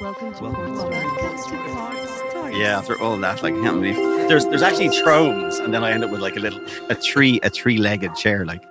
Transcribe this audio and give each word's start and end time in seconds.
Welcome 0.00 0.34
to 0.34 0.42
Welcome 0.44 0.74
Welcome 0.74 0.92
to 0.92 2.56
Yeah, 2.56 2.78
after 2.78 3.00
all 3.00 3.16
that, 3.18 3.42
like, 3.42 3.54
I 3.54 3.60
can't 3.60 3.80
believe 3.80 3.96
there's 4.28 4.44
there's 4.46 4.62
actually 4.62 4.90
thrones, 4.90 5.58
and 5.58 5.72
then 5.74 5.82
I 5.82 5.90
end 5.90 6.04
up 6.04 6.10
with 6.10 6.20
like 6.20 6.36
a 6.36 6.40
little 6.40 6.60
a 6.88 6.94
three 6.94 7.40
a 7.42 7.50
three 7.50 7.78
legged 7.78 8.14
chair. 8.14 8.44
Like, 8.44 8.62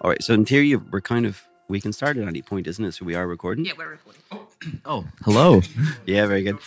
all 0.00 0.10
right. 0.10 0.22
So 0.22 0.34
in 0.34 0.44
theory, 0.44 0.76
we're 0.76 1.00
kind 1.00 1.26
of 1.26 1.42
we 1.68 1.80
can 1.80 1.92
start 1.92 2.16
at 2.16 2.28
any 2.28 2.42
point, 2.42 2.66
isn't 2.66 2.84
it? 2.84 2.92
So 2.92 3.04
we 3.04 3.14
are 3.14 3.26
recording. 3.26 3.64
Yeah, 3.64 3.72
we're 3.76 3.90
recording. 3.90 4.22
Oh, 4.30 4.46
oh 4.84 5.04
hello. 5.24 5.60
Yeah, 6.06 6.26
very 6.26 6.42
good. 6.42 6.58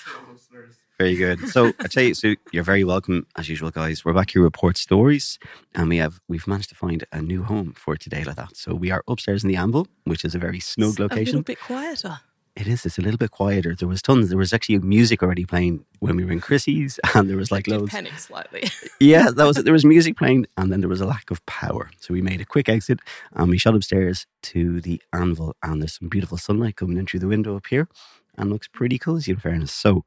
Very 0.98 1.16
good. 1.16 1.50
So 1.50 1.74
I 1.80 1.88
tell 1.88 2.04
you, 2.04 2.14
so 2.14 2.36
you're 2.54 2.64
very 2.64 2.84
welcome 2.86 3.28
as 3.36 3.50
usual, 3.50 3.70
guys. 3.70 4.06
We're 4.06 4.14
back 4.14 4.32
here 4.32 4.44
with 4.44 4.54
Port 4.54 4.78
Stories, 4.78 5.40
and 5.74 5.90
we 5.90 5.98
have 5.98 6.20
we've 6.28 6.48
managed 6.48 6.70
to 6.70 6.76
find 6.76 7.04
a 7.12 7.22
new 7.22 7.44
home 7.44 7.74
for 7.74 7.96
today 7.98 8.24
like 8.24 8.38
that. 8.38 8.56
So 8.56 8.74
we 8.74 8.92
are 8.92 9.04
upstairs 9.08 9.44
in 9.44 9.50
the 9.50 9.58
Anvil, 9.58 9.88
which 10.06 10.24
is 10.26 10.36
a 10.36 10.40
very 10.40 10.60
snug 10.60 11.00
A 11.00 11.04
location. 11.04 11.26
little 11.26 11.42
bit 11.44 11.60
quieter. 11.60 12.20
It 12.56 12.68
is. 12.68 12.86
It's 12.86 12.98
a 12.98 13.02
little 13.02 13.18
bit 13.18 13.32
quieter. 13.32 13.76
There 13.76 13.88
was 13.88 14.02
tons. 14.02 14.30
There 14.30 14.38
was 14.38 14.54
actually 14.54 14.80
music 14.80 15.22
already 15.22 15.46
playing 15.46 15.84
when 16.00 16.16
we 16.16 16.24
were 16.24 16.32
in 16.32 16.40
Chrissy's, 16.40 17.00
and 17.14 17.30
there 17.30 17.36
was 17.36 17.52
like 17.52 17.68
loads. 17.68 17.92
panic 17.92 18.18
slightly. 18.18 18.64
Yeah, 19.02 19.30
that 19.30 19.46
was 19.46 19.58
it. 19.58 19.66
There 19.66 19.74
was 19.74 19.84
music 19.84 20.16
playing, 20.18 20.46
and 20.56 20.72
then 20.72 20.80
there 20.80 20.88
was 20.90 21.02
a 21.02 21.06
lack 21.06 21.30
of 21.32 21.46
power. 21.46 21.92
So 22.00 22.14
we 22.14 22.22
made 22.22 22.40
a 22.40 22.46
quick 22.46 22.70
exit, 22.70 23.00
and 23.34 23.50
we 23.50 23.58
shot 23.58 23.76
upstairs 23.76 24.26
to 24.44 24.80
the 24.80 25.02
anvil, 25.12 25.54
and 25.62 25.82
there's 25.82 26.00
some 26.00 26.08
beautiful 26.08 26.38
sunlight 26.38 26.78
coming 26.78 26.98
in 26.98 27.06
through 27.06 27.20
the 27.20 27.28
window 27.28 27.58
up 27.58 27.68
here, 27.68 27.90
and 28.38 28.50
looks 28.50 28.70
pretty 28.70 28.98
cozy 28.98 29.32
in 29.34 29.38
fairness. 29.38 29.74
So 29.74 30.06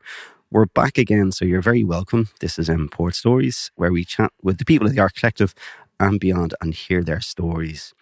we're 0.50 0.64
back 0.66 0.96
again. 0.96 1.32
So 1.32 1.44
you're 1.44 1.60
very 1.60 1.84
welcome. 1.84 2.30
This 2.40 2.58
is 2.58 2.70
um, 2.70 2.88
Port 2.88 3.14
Stories, 3.14 3.70
where 3.76 3.92
we 3.92 4.06
chat 4.06 4.32
with 4.42 4.56
the 4.56 4.64
people 4.64 4.86
of 4.86 4.94
the 4.94 5.00
Art 5.02 5.14
Collective 5.14 5.54
and 6.00 6.20
beyond, 6.20 6.54
and 6.60 6.74
hear 6.74 7.02
their 7.02 7.20
stories. 7.20 7.94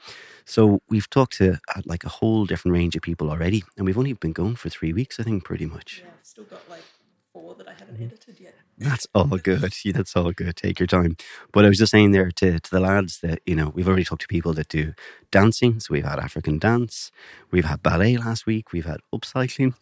So 0.45 0.81
we've 0.89 1.11
talked 1.11 1.37
to 1.39 1.59
uh, 1.75 1.83
like 1.85 2.05
a 2.05 2.09
whole 2.09 2.47
different 2.47 2.77
range 2.77 2.95
of 2.97 3.03
people 3.03 3.31
already, 3.31 3.65
and 3.77 3.87
we've 3.87 3.99
only 3.99 4.13
been 4.13 4.33
going 4.33 4.57
for 4.57 4.69
three 4.69 4.93
weeks, 4.93 5.19
I 5.19 5.25
think, 5.25 5.45
pretty 5.45 5.67
much. 5.67 6.03
I've 6.07 6.25
still 6.25 6.45
got 6.45 6.69
like 6.71 6.85
four 7.33 7.55
that 7.57 7.69
I 7.69 7.73
haven't 7.73 8.01
edited 8.01 8.41
yet. 8.41 8.55
That's 8.79 9.07
all 9.15 9.27
good. 9.39 9.75
Yeah, 9.85 9.93
that's 9.93 10.15
all 10.17 10.33
good. 10.33 10.55
Take 10.57 10.79
your 10.79 10.87
time. 10.87 11.17
But 11.53 11.65
I 11.65 11.69
was 11.69 11.79
just 11.79 11.91
saying 11.91 12.13
there 12.13 12.31
to, 12.31 12.61
to 12.61 12.71
the 12.71 12.81
lads 12.81 13.21
that, 13.21 13.41
you 13.47 13.57
know, 13.57 13.71
we've 13.75 13.89
already 13.89 14.05
talked 14.05 14.23
to 14.23 14.29
people 14.29 14.53
that 14.55 14.69
do 14.69 14.93
dancing. 15.31 15.81
So 15.81 15.95
we've 15.95 16.05
had 16.05 16.19
African 16.19 16.59
dance. 16.59 17.11
We've 17.51 17.65
had 17.65 17.83
ballet 17.83 18.17
last 18.19 18.47
week. 18.47 18.73
We've 18.73 18.85
had 18.85 19.01
upcycling. 19.15 19.75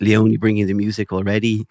Leonie 0.00 0.38
bringing 0.38 0.66
the 0.66 0.74
music 0.74 1.12
already. 1.12 1.66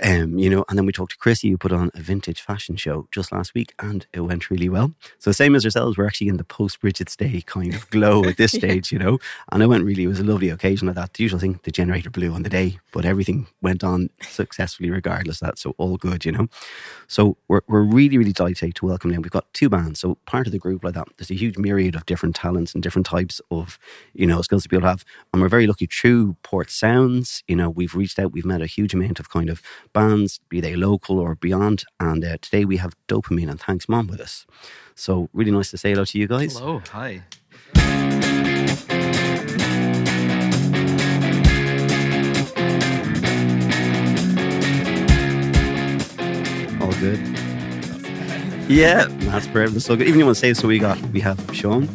Um, 0.00 0.38
you 0.38 0.48
know, 0.48 0.64
and 0.68 0.78
then 0.78 0.86
we 0.86 0.92
talked 0.92 1.12
to 1.12 1.18
Chrissy, 1.18 1.50
who 1.50 1.58
put 1.58 1.72
on 1.72 1.90
a 1.94 2.00
vintage 2.00 2.40
fashion 2.40 2.76
show 2.76 3.08
just 3.10 3.30
last 3.30 3.52
week, 3.52 3.74
and 3.78 4.06
it 4.14 4.20
went 4.20 4.48
really 4.48 4.70
well. 4.70 4.94
So, 5.18 5.32
same 5.32 5.54
as 5.54 5.66
ourselves, 5.66 5.98
we're 5.98 6.06
actually 6.06 6.28
in 6.28 6.38
the 6.38 6.44
post 6.44 6.80
Bridget's 6.80 7.14
Day 7.14 7.42
kind 7.42 7.74
of 7.74 7.88
glow 7.90 8.24
at 8.24 8.38
this 8.38 8.52
stage, 8.60 8.90
you 8.90 8.98
know. 8.98 9.18
And 9.50 9.62
it 9.62 9.66
went 9.66 9.84
really, 9.84 10.04
it 10.04 10.08
was 10.08 10.20
a 10.20 10.24
lovely 10.24 10.48
occasion 10.48 10.86
like 10.86 10.96
that. 10.96 11.12
The 11.12 11.24
usual 11.24 11.40
thing, 11.40 11.60
the 11.64 11.70
generator 11.70 12.08
blew 12.08 12.32
on 12.32 12.42
the 12.42 12.48
day, 12.48 12.78
but 12.90 13.04
everything 13.04 13.48
went 13.60 13.84
on 13.84 14.08
successfully 14.22 14.88
regardless 14.88 15.42
of 15.42 15.48
that. 15.48 15.58
So, 15.58 15.74
all 15.76 15.98
good, 15.98 16.24
you 16.24 16.32
know. 16.32 16.48
So, 17.06 17.36
we're, 17.48 17.60
we're 17.66 17.82
really, 17.82 18.16
really 18.16 18.32
delighted 18.32 18.74
to 18.76 18.86
welcome 18.86 19.10
them. 19.10 19.20
We've 19.20 19.30
got 19.30 19.52
two 19.52 19.68
bands. 19.68 20.00
So, 20.00 20.16
part 20.24 20.46
of 20.46 20.52
the 20.52 20.58
group 20.58 20.84
like 20.84 20.94
that, 20.94 21.08
there's 21.18 21.30
a 21.30 21.34
huge 21.34 21.58
myriad 21.58 21.96
of 21.96 22.06
different 22.06 22.34
talents 22.34 22.72
and 22.72 22.82
different 22.82 23.06
types 23.06 23.42
of, 23.50 23.78
you 24.14 24.26
know, 24.26 24.40
skills 24.40 24.62
that 24.62 24.70
people 24.70 24.88
have. 24.88 25.04
And 25.34 25.42
we're 25.42 25.48
very 25.48 25.66
lucky 25.66 25.86
through 25.86 26.36
Port 26.42 26.70
Sounds, 26.70 27.42
you 27.46 27.56
know, 27.56 27.68
we've 27.68 27.94
reached 27.94 28.18
out, 28.18 28.32
we've 28.32 28.46
met 28.46 28.62
a 28.62 28.66
huge 28.66 28.94
amount 28.94 29.20
of 29.20 29.28
kind 29.28 29.50
of 29.50 29.60
bands, 29.92 30.40
be 30.48 30.60
they 30.60 30.74
local 30.76 31.18
or 31.18 31.34
beyond. 31.34 31.84
And 32.00 32.24
uh, 32.24 32.36
today 32.40 32.64
we 32.64 32.76
have 32.78 32.94
Dopamine 33.08 33.50
and 33.50 33.60
Thanks 33.60 33.88
Mom 33.88 34.06
with 34.06 34.20
us. 34.20 34.46
So 34.94 35.28
really 35.32 35.50
nice 35.50 35.70
to 35.70 35.78
say 35.78 35.90
hello 35.90 36.04
to 36.04 36.18
you 36.18 36.26
guys. 36.28 36.56
Hello. 36.58 36.82
Hi. 36.92 37.22
All 46.80 46.92
good. 46.98 47.18
Yeah, 48.68 49.04
that's 49.30 49.46
perfect. 49.46 49.82
So 49.82 49.94
good. 49.94 50.08
Even 50.08 50.18
you 50.20 50.26
want 50.26 50.36
to 50.36 50.40
say 50.40 50.52
so 50.54 50.66
we 50.66 50.78
got 50.80 51.00
we 51.12 51.20
have 51.20 51.38
Sean. 51.54 51.88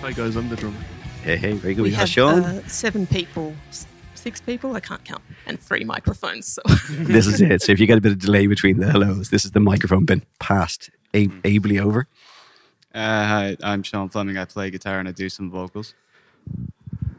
Hi 0.00 0.12
guys, 0.12 0.36
I'm 0.36 0.48
the 0.48 0.56
drummer. 0.56 0.78
Hey, 1.22 1.36
hey, 1.36 1.52
very 1.52 1.74
good. 1.74 1.82
We, 1.82 1.90
We, 1.90 1.94
have 1.94 2.00
have 2.00 2.08
Sean. 2.08 2.40
uh, 2.42 2.66
seven 2.66 3.06
people, 3.06 3.54
s- 3.68 3.86
six 4.20 4.40
people, 4.40 4.76
I 4.76 4.80
can't 4.80 5.04
count, 5.04 5.22
and 5.46 5.58
three 5.60 5.84
microphones. 5.84 6.46
So 6.46 6.62
this 6.90 7.26
is 7.26 7.40
it. 7.40 7.62
So 7.62 7.72
if 7.72 7.80
you 7.80 7.86
get 7.86 7.98
a 7.98 8.00
bit 8.00 8.12
of 8.12 8.18
delay 8.18 8.46
between 8.46 8.78
the 8.78 8.90
hellos, 8.90 9.30
this 9.30 9.44
is 9.44 9.50
the 9.52 9.60
microphone 9.60 10.04
been 10.04 10.22
passed 10.38 10.90
a- 11.14 11.28
ably 11.44 11.78
over. 11.78 12.06
Uh, 12.94 12.98
hi, 13.26 13.56
I'm 13.62 13.82
Sean 13.82 14.08
Fleming. 14.08 14.36
I 14.36 14.44
play 14.44 14.70
guitar 14.70 14.98
and 14.98 15.08
I 15.08 15.12
do 15.12 15.28
some 15.28 15.50
vocals. 15.50 15.94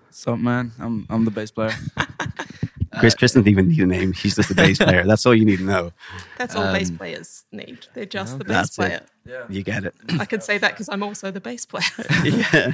Sup, 0.09 0.37
man? 0.39 0.71
I'm 0.79 1.05
I'm 1.09 1.23
the 1.25 1.31
bass 1.31 1.51
player. 1.51 1.71
Chris, 2.99 3.15
Chris 3.15 3.31
doesn't 3.31 3.47
even 3.47 3.69
need 3.69 3.79
a 3.79 3.85
name. 3.85 4.11
He's 4.11 4.35
just 4.35 4.51
a 4.51 4.53
bass 4.55 4.77
player. 4.87 5.05
That's 5.05 5.25
all 5.25 5.33
you 5.33 5.45
need 5.45 5.59
to 5.59 5.63
know. 5.63 5.93
that's 6.37 6.55
all 6.55 6.73
bass 6.73 6.89
Um, 6.89 6.97
players 6.97 7.45
need. 7.53 7.87
They're 7.93 8.05
just 8.05 8.37
the 8.37 8.43
bass 8.43 8.75
That's 8.75 8.77
it. 8.77 8.81
player. 8.81 9.01
yeah. 9.25 9.43
You 9.47 9.63
get 9.63 9.85
it. 9.85 9.95
I 10.19 10.25
can 10.25 10.41
say 10.41 10.57
that 10.57 10.71
because 10.71 10.89
I'm 10.89 11.01
also 11.01 11.31
the 11.31 11.39
bass 11.39 11.65
player. 11.65 11.85
yeah. 12.25 12.73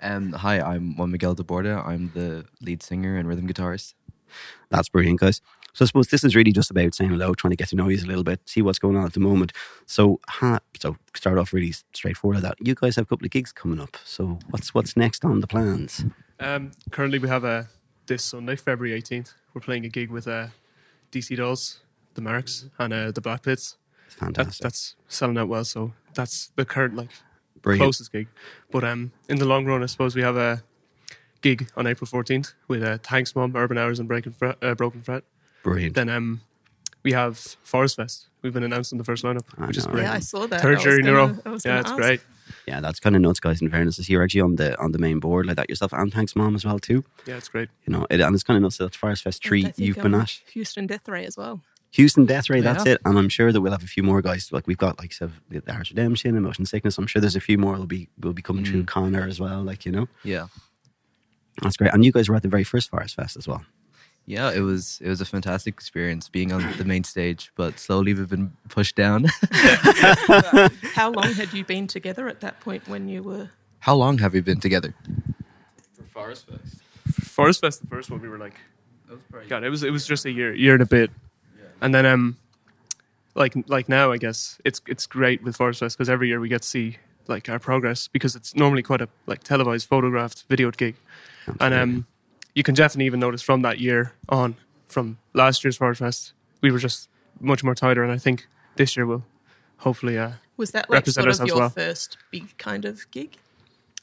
Um, 0.00 0.32
hi, 0.32 0.60
I'm 0.60 0.96
Juan 0.96 1.10
Miguel 1.10 1.34
de 1.34 1.42
Borda. 1.42 1.86
I'm 1.86 2.10
the 2.14 2.44
lead 2.60 2.82
singer 2.82 3.16
and 3.16 3.28
rhythm 3.28 3.48
guitarist. 3.48 3.94
That's 4.70 4.88
brilliant, 4.88 5.20
guys. 5.20 5.40
So 5.72 5.84
I 5.84 5.86
suppose 5.86 6.08
this 6.08 6.24
is 6.24 6.34
really 6.34 6.52
just 6.52 6.70
about 6.70 6.94
saying 6.94 7.10
hello, 7.10 7.34
trying 7.34 7.50
to 7.50 7.56
get 7.56 7.68
to 7.68 7.76
know 7.76 7.88
you 7.88 7.98
a 7.98 8.06
little 8.06 8.24
bit, 8.24 8.40
see 8.46 8.62
what's 8.62 8.78
going 8.78 8.96
on 8.96 9.04
at 9.04 9.12
the 9.12 9.20
moment. 9.20 9.52
So, 9.84 10.20
ha, 10.28 10.58
so 10.78 10.96
start 11.14 11.38
off 11.38 11.52
really 11.52 11.72
straightforward. 11.92 12.42
Like 12.42 12.56
that 12.58 12.66
you 12.66 12.74
guys 12.74 12.96
have 12.96 13.04
a 13.04 13.08
couple 13.08 13.26
of 13.26 13.30
gigs 13.30 13.52
coming 13.52 13.80
up. 13.80 13.96
So 14.04 14.38
what's 14.50 14.72
what's 14.74 14.96
next 14.96 15.24
on 15.24 15.40
the 15.40 15.46
plans? 15.46 16.04
Um, 16.40 16.70
currently, 16.90 17.18
we 17.18 17.28
have 17.28 17.44
a 17.44 17.68
this 18.06 18.24
Sunday, 18.24 18.56
February 18.56 19.00
18th. 19.00 19.34
We're 19.52 19.60
playing 19.60 19.84
a 19.84 19.88
gig 19.88 20.10
with 20.10 20.26
uh, 20.28 20.48
DC 21.12 21.36
Dolls, 21.36 21.80
the 22.14 22.20
Marks, 22.22 22.68
and 22.78 22.92
uh, 22.92 23.10
the 23.10 23.20
Black 23.20 23.42
Pits. 23.42 23.76
It's 24.06 24.14
That's 24.14 24.24
fantastic. 24.36 24.62
that's 24.62 24.94
selling 25.08 25.36
out 25.38 25.48
well. 25.48 25.64
So 25.64 25.92
that's 26.14 26.52
the 26.56 26.64
current 26.64 26.94
like 26.96 27.10
brilliant. 27.66 27.82
closest 27.84 28.12
gig. 28.12 28.28
But 28.70 28.84
um, 28.84 29.12
in 29.28 29.38
the 29.38 29.44
long 29.44 29.66
run, 29.66 29.82
I 29.82 29.86
suppose 29.86 30.16
we 30.16 30.22
have 30.22 30.36
a 30.36 30.62
gig 31.42 31.68
on 31.76 31.86
April 31.86 32.08
14th 32.08 32.54
with 32.68 32.82
uh, 32.82 32.98
Thanks 33.02 33.34
Mom, 33.36 33.54
Urban 33.54 33.78
Hours, 33.78 33.98
and 33.98 34.08
Breaking 34.08 34.32
Fret, 34.32 34.56
uh, 34.62 34.74
Broken 34.74 35.02
Fret. 35.02 35.24
Brilliant. 35.62 35.94
Then 35.94 36.08
um, 36.08 36.40
we 37.02 37.12
have 37.12 37.38
Forest 37.38 37.96
Fest. 37.96 38.28
We've 38.42 38.52
been 38.52 38.62
announced 38.62 38.92
in 38.92 38.98
the 38.98 39.04
first 39.04 39.24
lineup, 39.24 39.44
I 39.58 39.66
which 39.66 39.76
is 39.76 39.86
great. 39.86 40.04
yeah, 40.04 40.12
I 40.12 40.20
saw 40.20 40.46
that. 40.46 40.60
I 40.60 40.62
Third 40.62 40.74
was 40.76 40.84
jury 40.84 41.00
in 41.00 41.08
a 41.08 41.12
row. 41.12 41.26
Yeah, 41.26 41.42
gonna 41.42 41.54
it's 41.56 41.66
ask. 41.66 41.96
great. 41.96 42.20
Yeah, 42.66 42.80
that's 42.80 43.00
kind 43.00 43.16
of 43.16 43.22
nuts, 43.22 43.40
guys. 43.40 43.60
In 43.60 43.68
fairness, 43.70 43.98
is 43.98 44.08
you're 44.08 44.22
actually 44.22 44.40
on 44.42 44.56
the 44.56 44.78
on 44.80 44.92
the 44.92 44.98
main 44.98 45.18
board 45.18 45.46
like 45.46 45.56
that 45.56 45.68
yourself, 45.68 45.92
and 45.92 46.12
thanks, 46.12 46.36
mom, 46.36 46.54
as 46.54 46.64
well 46.64 46.78
too. 46.78 47.04
Yeah, 47.26 47.36
it's 47.36 47.48
great. 47.48 47.68
You 47.86 47.92
know, 47.92 48.06
it, 48.10 48.20
and 48.20 48.34
it's 48.34 48.44
kind 48.44 48.56
of 48.56 48.62
nuts 48.62 48.78
that 48.78 48.94
Forest 48.94 49.24
Fest 49.24 49.44
And 49.44 49.48
I 49.66 49.70
three 49.70 49.84
you've 49.84 49.96
been 49.96 50.14
at. 50.14 50.30
Houston 50.52 50.86
Death 50.86 51.08
Ray 51.08 51.24
as 51.24 51.36
well. 51.36 51.60
Houston 51.96 52.24
Death 52.26 52.48
Ray, 52.50 52.60
that's 52.60 52.84
Yeah. 52.86 52.92
it. 52.94 53.00
And 53.04 53.18
I'm 53.18 53.28
sure 53.28 53.50
that 53.52 53.60
we'll 53.60 53.72
have 53.72 53.82
a 53.82 53.86
few 53.86 54.02
more 54.02 54.20
guys. 54.22 54.50
Like 54.52 54.66
we've 54.66 54.78
got 54.86 54.98
like 54.98 55.12
so 55.12 55.30
the 55.50 55.60
the 55.60 55.72
Irish 55.74 55.90
Redemption, 55.90 56.36
Emotion 56.36 56.64
Sickness. 56.66 56.98
I'm 56.98 57.06
sure 57.06 57.20
there's 57.20 57.36
a 57.36 57.40
few 57.40 57.58
more 57.58 57.74
will 57.76 57.86
be 57.86 58.08
will 58.20 58.32
be 58.32 58.42
coming 58.42 58.64
through 58.64 58.82
Mm. 58.82 58.86
Connor 58.86 59.26
as 59.26 59.38
well. 59.40 59.62
Like 59.62 59.84
you 59.86 59.92
know, 59.92 60.06
Yeah. 60.24 60.46
that's 61.62 61.76
great. 61.76 61.92
And 61.94 62.04
you 62.04 62.12
guys 62.12 62.28
were 62.28 62.36
at 62.36 62.42
the 62.42 62.48
very 62.48 62.64
first 62.64 62.90
Forest 62.90 63.14
Fest 63.16 63.36
as 63.36 63.46
well. 63.48 63.64
Yeah, 64.28 64.50
it 64.52 64.60
was 64.60 64.98
it 65.02 65.08
was 65.08 65.20
a 65.20 65.24
fantastic 65.24 65.74
experience 65.74 66.28
being 66.28 66.50
on 66.52 66.60
the 66.78 66.84
main 66.84 67.04
stage, 67.04 67.52
but 67.56 67.78
slowly 67.78 68.12
we've 68.14 68.28
been 68.28 68.52
pushed 68.68 68.96
down. 68.96 69.26
How 70.94 71.10
long 71.10 71.32
had 71.32 71.52
you 71.52 71.64
been 71.64 71.86
together 71.86 72.28
at 72.28 72.40
that 72.40 72.60
point 72.60 72.88
when 72.88 73.08
you 73.08 73.22
were? 73.22 73.50
How 73.78 73.94
long 73.94 74.18
have 74.18 74.32
we 74.32 74.40
been 74.40 74.60
together? 74.60 74.94
For 75.96 76.02
Forest 76.12 76.46
Fest. 76.48 76.76
Forest 77.30 77.60
Fest, 77.60 77.80
the 77.82 77.86
first 77.86 78.10
one, 78.10 78.20
we 78.20 78.28
were 78.28 78.38
like, 78.38 78.54
God, 79.48 79.62
it 79.64 79.70
was 79.70 79.82
it 79.84 79.90
was 79.92 80.04
just 80.06 80.24
a 80.24 80.30
year, 80.32 80.52
year 80.54 80.74
and 80.74 80.82
a 80.82 80.86
bit, 80.86 81.10
and 81.80 81.94
then 81.94 82.06
um, 82.06 82.36
like 83.34 83.54
like 83.66 83.88
now, 83.88 84.12
I 84.12 84.18
guess 84.18 84.58
it's 84.64 84.80
it's 84.86 85.06
great 85.06 85.42
with 85.42 85.56
Forest 85.56 85.80
Fest 85.80 85.96
because 85.96 86.08
every 86.08 86.28
year 86.28 86.40
we 86.40 86.48
get 86.48 86.62
to 86.62 86.68
see 86.68 86.98
like 87.28 87.48
our 87.48 87.58
progress 87.58 88.08
because 88.08 88.36
it's 88.36 88.54
normally 88.54 88.82
quite 88.82 89.00
a 89.00 89.08
like 89.26 89.42
televised, 89.42 89.88
photographed, 89.88 90.48
videoed 90.48 90.76
gig, 90.76 90.96
and 91.60 91.74
um, 91.74 92.06
you 92.54 92.62
can 92.62 92.74
definitely 92.74 93.06
even 93.06 93.20
notice 93.20 93.42
from 93.42 93.62
that 93.62 93.78
year 93.78 94.12
on, 94.28 94.56
from 94.88 95.18
last 95.34 95.62
year's 95.64 95.76
Forest 95.76 96.00
Fest, 96.00 96.32
we 96.62 96.70
were 96.70 96.78
just 96.78 97.08
much 97.40 97.62
more 97.62 97.74
tighter, 97.74 98.02
and 98.02 98.12
I 98.12 98.18
think 98.18 98.46
this 98.76 98.96
year 98.96 99.06
will 99.06 99.24
hopefully. 99.78 100.18
Uh, 100.18 100.32
Was 100.56 100.70
that 100.70 100.88
like 100.88 100.98
Represent 100.98 101.24
sort 101.24 101.26
of 101.26 101.40
ourselves 101.40 101.50
your 101.50 101.58
well. 101.60 101.68
first 101.68 102.16
big 102.30 102.56
kind 102.58 102.84
of 102.84 103.10
gig? 103.10 103.36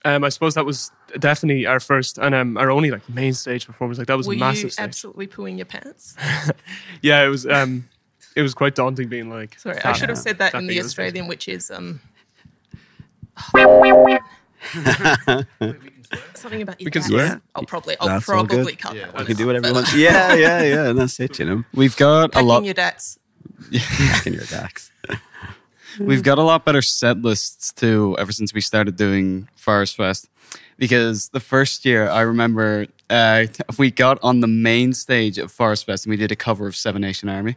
Um, 0.05 0.23
I 0.23 0.29
suppose 0.29 0.53
that 0.55 0.65
was 0.65 0.91
definitely 1.19 1.65
our 1.65 1.79
first 1.79 2.17
and 2.17 2.33
um, 2.35 2.57
our 2.57 2.69
only 2.71 2.91
like 2.91 3.07
main 3.09 3.33
stage 3.33 3.65
performance. 3.65 3.97
Like 3.97 4.07
that 4.07 4.17
was 4.17 4.27
Were 4.27 4.33
a 4.33 4.35
you 4.35 4.39
massive 4.41 4.73
stage. 4.73 4.83
absolutely 4.83 5.27
pooing 5.27 5.57
your 5.57 5.65
pants? 5.65 6.15
Yeah, 7.01 7.23
it 7.25 7.29
was. 7.29 7.45
Um, 7.47 7.88
it 8.35 8.41
was 8.41 8.53
quite 8.53 8.75
daunting 8.75 9.07
being 9.09 9.29
like. 9.29 9.59
Sorry, 9.59 9.79
I 9.83 9.94
should 9.94 10.09
have 10.09 10.17
said 10.17 10.38
that 10.39 10.51
that 10.53 10.57
in 10.59 10.67
the 10.67 10.77
of 10.79 10.85
a. 10.85 10.88
Australian, 10.88 11.27
which 11.27 11.47
is 11.47 11.69
um. 11.71 12.00
Something 16.35 16.61
about 16.61 16.79
your 16.79 16.88
We 16.88 16.91
can 16.91 17.01
dad. 17.01 17.07
swear. 17.09 17.41
I'll 17.55 17.63
probably, 17.65 17.95
I'll 18.00 18.07
That's 18.07 18.25
probably 18.25 18.75
cut 18.75 18.95
Yeah, 18.95 19.05
that 19.05 19.13
we 19.13 19.13
one. 19.13 19.21
You 19.21 19.27
can 19.27 19.35
do 19.38 19.47
whatever 19.47 19.67
you 19.67 19.73
want. 19.73 19.94
Yeah, 19.94 20.33
yeah, 20.35 20.61
yeah. 20.63 20.89
And 20.89 21.00
that's 21.00 21.19
it, 21.19 21.39
you 21.39 21.45
know. 21.45 21.63
We've 21.73 21.95
got 21.97 22.25
a 22.25 22.29
Packing 22.29 22.47
lot. 22.47 22.63
your 22.65 22.73
dads. 22.75 23.19
Back 23.71 24.27
in 24.27 24.33
your 24.33 24.44
dax. 24.45 24.91
We've 25.99 26.23
got 26.23 26.37
a 26.37 26.43
lot 26.43 26.65
better 26.65 26.81
set 26.81 27.21
lists 27.21 27.71
too 27.73 28.15
ever 28.19 28.31
since 28.31 28.53
we 28.53 28.61
started 28.61 28.95
doing 28.95 29.47
Forest 29.55 29.97
Fest. 29.97 30.29
Because 30.77 31.29
the 31.29 31.39
first 31.39 31.85
year, 31.85 32.09
I 32.09 32.21
remember 32.21 32.87
Uh, 33.09 33.45
we 33.77 33.91
got 33.91 34.17
on 34.23 34.39
the 34.39 34.47
main 34.47 34.93
stage 34.93 35.37
at 35.37 35.51
Forest 35.51 35.85
Fest 35.85 36.05
and 36.05 36.11
we 36.11 36.17
did 36.17 36.31
a 36.31 36.35
cover 36.35 36.65
of 36.67 36.75
Seven 36.75 37.01
Nation 37.01 37.29
Army. 37.29 37.55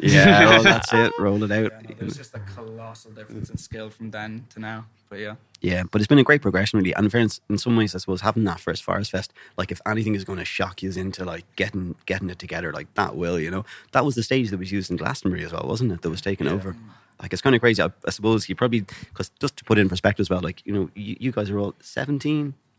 Yeah, 0.00 0.48
well, 0.48 0.62
that's 0.62 0.92
it. 0.92 1.12
Roll 1.18 1.42
it 1.42 1.52
out. 1.52 1.72
There's 1.98 2.16
just 2.16 2.34
a 2.34 2.40
colossal 2.40 3.12
difference 3.12 3.50
in 3.50 3.56
skill 3.56 3.90
from 3.90 4.10
then 4.10 4.46
to 4.50 4.60
now. 4.60 4.86
But 5.08 5.20
yeah. 5.20 5.34
Yeah, 5.60 5.84
but 5.90 6.00
it's 6.00 6.08
been 6.08 6.18
a 6.18 6.24
great 6.24 6.42
progression, 6.42 6.78
really. 6.78 6.94
And 6.94 7.12
in 7.12 7.28
in 7.48 7.58
some 7.58 7.76
ways, 7.76 7.94
I 7.94 7.98
suppose 7.98 8.20
having 8.20 8.44
that 8.44 8.60
first 8.60 8.82
Forest 8.82 9.10
Fest, 9.10 9.32
like 9.56 9.72
if 9.72 9.80
anything 9.86 10.14
is 10.14 10.24
going 10.24 10.38
to 10.38 10.44
shock 10.44 10.82
you 10.82 10.90
into 10.90 11.24
like 11.24 11.44
getting 11.56 11.94
getting 12.06 12.30
it 12.30 12.38
together, 12.38 12.72
like 12.72 12.92
that 12.94 13.16
will, 13.16 13.38
you 13.38 13.50
know, 13.50 13.64
that 13.92 14.04
was 14.04 14.14
the 14.14 14.22
stage 14.22 14.50
that 14.50 14.58
was 14.58 14.72
used 14.72 14.90
in 14.90 14.96
Glastonbury 14.96 15.44
as 15.44 15.52
well, 15.52 15.66
wasn't 15.66 15.92
it? 15.92 16.02
That 16.02 16.10
was 16.10 16.20
taken 16.20 16.48
over. 16.48 16.76
Like 17.20 17.32
it's 17.32 17.42
kind 17.42 17.54
of 17.54 17.60
crazy. 17.62 17.82
I, 17.82 17.90
I 18.06 18.10
suppose 18.10 18.48
you 18.48 18.54
probably 18.54 18.80
because 18.80 19.30
just 19.40 19.56
to 19.56 19.64
put 19.64 19.78
it 19.78 19.82
in 19.82 19.88
perspective 19.88 20.24
as 20.24 20.30
well, 20.30 20.40
like 20.40 20.64
you 20.66 20.72
know, 20.72 20.90
you, 20.94 21.16
you 21.18 21.32
guys 21.32 21.48
are 21.50 21.58
all 21.58 21.74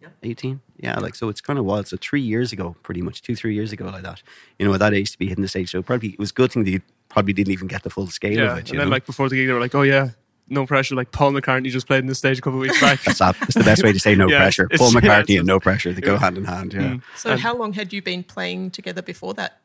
17, 0.02 0.32
18, 0.32 0.62
yeah, 0.80 1.00
like 1.00 1.16
so 1.16 1.30
it's 1.30 1.42
kind 1.42 1.58
of 1.60 1.66
wild. 1.66 1.88
So 1.88 1.98
three 2.00 2.22
years 2.22 2.52
ago, 2.54 2.76
pretty 2.84 3.02
much 3.02 3.22
two, 3.22 3.36
three 3.36 3.54
years 3.56 3.72
ago, 3.72 3.86
like 3.86 4.04
that, 4.04 4.22
you 4.60 4.68
know, 4.68 4.74
at 4.74 4.80
that 4.80 4.94
age 4.94 5.12
to 5.12 5.18
be 5.18 5.28
hitting 5.28 5.42
the 5.42 5.48
stage, 5.48 5.72
so 5.72 5.82
probably 5.82 6.10
it 6.10 6.20
was 6.20 6.32
a 6.32 6.34
good 6.34 6.52
thing 6.52 6.64
that 6.66 6.72
you 6.72 6.82
probably 7.10 7.34
didn't 7.34 7.52
even 7.54 7.68
get 7.68 7.84
the 7.84 7.90
full 7.90 8.08
scale 8.08 8.34
Yeah, 8.38 8.52
of 8.52 8.58
it. 8.60 8.70
and 8.70 8.80
then 8.80 8.88
know? 8.88 8.92
like 8.92 9.06
before 9.06 9.28
the 9.30 9.36
gig, 9.36 9.48
they 9.48 9.54
were 9.54 9.60
like, 9.60 9.74
"Oh 9.76 9.82
yeah, 9.82 10.10
no 10.50 10.66
pressure." 10.68 10.94
Like 10.96 11.12
Paul 11.12 11.32
McCartney 11.32 11.70
just 11.72 11.88
played 11.88 12.00
in 12.00 12.08
the 12.08 12.16
stage 12.16 12.38
a 12.38 12.42
couple 12.42 12.60
of 12.60 12.64
weeks 12.64 12.80
back. 12.80 13.02
That's, 13.04 13.20
that, 13.20 13.36
that's 13.40 13.56
the 13.56 13.64
best 13.64 13.84
way 13.84 13.92
to 13.94 14.00
say 14.00 14.14
no 14.16 14.28
Yeah, 14.30 14.38
pressure. 14.40 14.68
Paul 14.76 14.92
McCartney 14.98 15.22
it's- 15.24 15.38
and 15.40 15.48
no 15.48 15.60
pressure, 15.60 15.92
they 15.94 16.02
go 16.02 16.18
hand 16.18 16.38
in 16.38 16.46
hand. 16.46 16.74
Yeah. 16.74 16.80
Mm. 16.82 17.02
So, 17.16 17.32
And- 17.32 17.42
how 17.42 17.56
long 17.56 17.74
had 17.74 17.92
you 17.92 18.02
been 18.02 18.24
playing 18.24 18.72
together 18.72 19.02
before 19.02 19.34
that? 19.36 19.60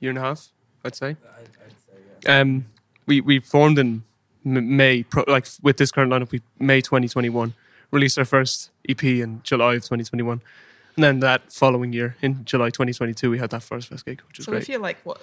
year 0.00 0.10
and 0.10 0.18
a 0.18 0.22
half, 0.22 0.48
I'd 0.84 0.94
say. 0.96 1.16
Um, 2.26 2.66
we 3.06 3.20
we 3.20 3.40
formed 3.40 3.78
in 3.78 4.02
May, 4.44 5.02
pro, 5.04 5.24
like 5.28 5.46
with 5.62 5.76
this 5.76 5.90
current 5.92 6.12
lineup, 6.12 6.30
we 6.30 6.42
May 6.58 6.80
2021 6.80 7.54
released 7.92 8.18
our 8.18 8.24
first 8.24 8.70
EP 8.88 9.02
in 9.04 9.40
July 9.44 9.74
of 9.74 9.82
2021, 9.82 10.42
and 10.96 11.04
then 11.04 11.20
that 11.20 11.52
following 11.52 11.92
year 11.92 12.16
in 12.20 12.44
July 12.44 12.70
2022 12.70 13.30
we 13.30 13.38
had 13.38 13.50
that 13.50 13.62
first 13.62 13.88
fest 13.88 14.04
gig, 14.04 14.20
which 14.28 14.38
was 14.38 14.46
So, 14.46 14.52
great. 14.52 14.62
if 14.62 14.68
you're 14.68 14.80
like, 14.80 14.98
what, 15.04 15.20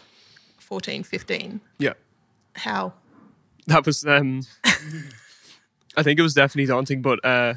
14, 0.59 1.03
15, 1.03 1.59
yeah, 1.79 1.93
how? 2.55 2.93
that 3.67 3.85
was. 3.85 4.05
Um, 4.05 4.43
I 5.97 6.03
think 6.03 6.19
it 6.19 6.23
was 6.23 6.33
definitely 6.33 6.67
daunting, 6.67 7.01
but 7.01 7.23
uh, 7.25 7.55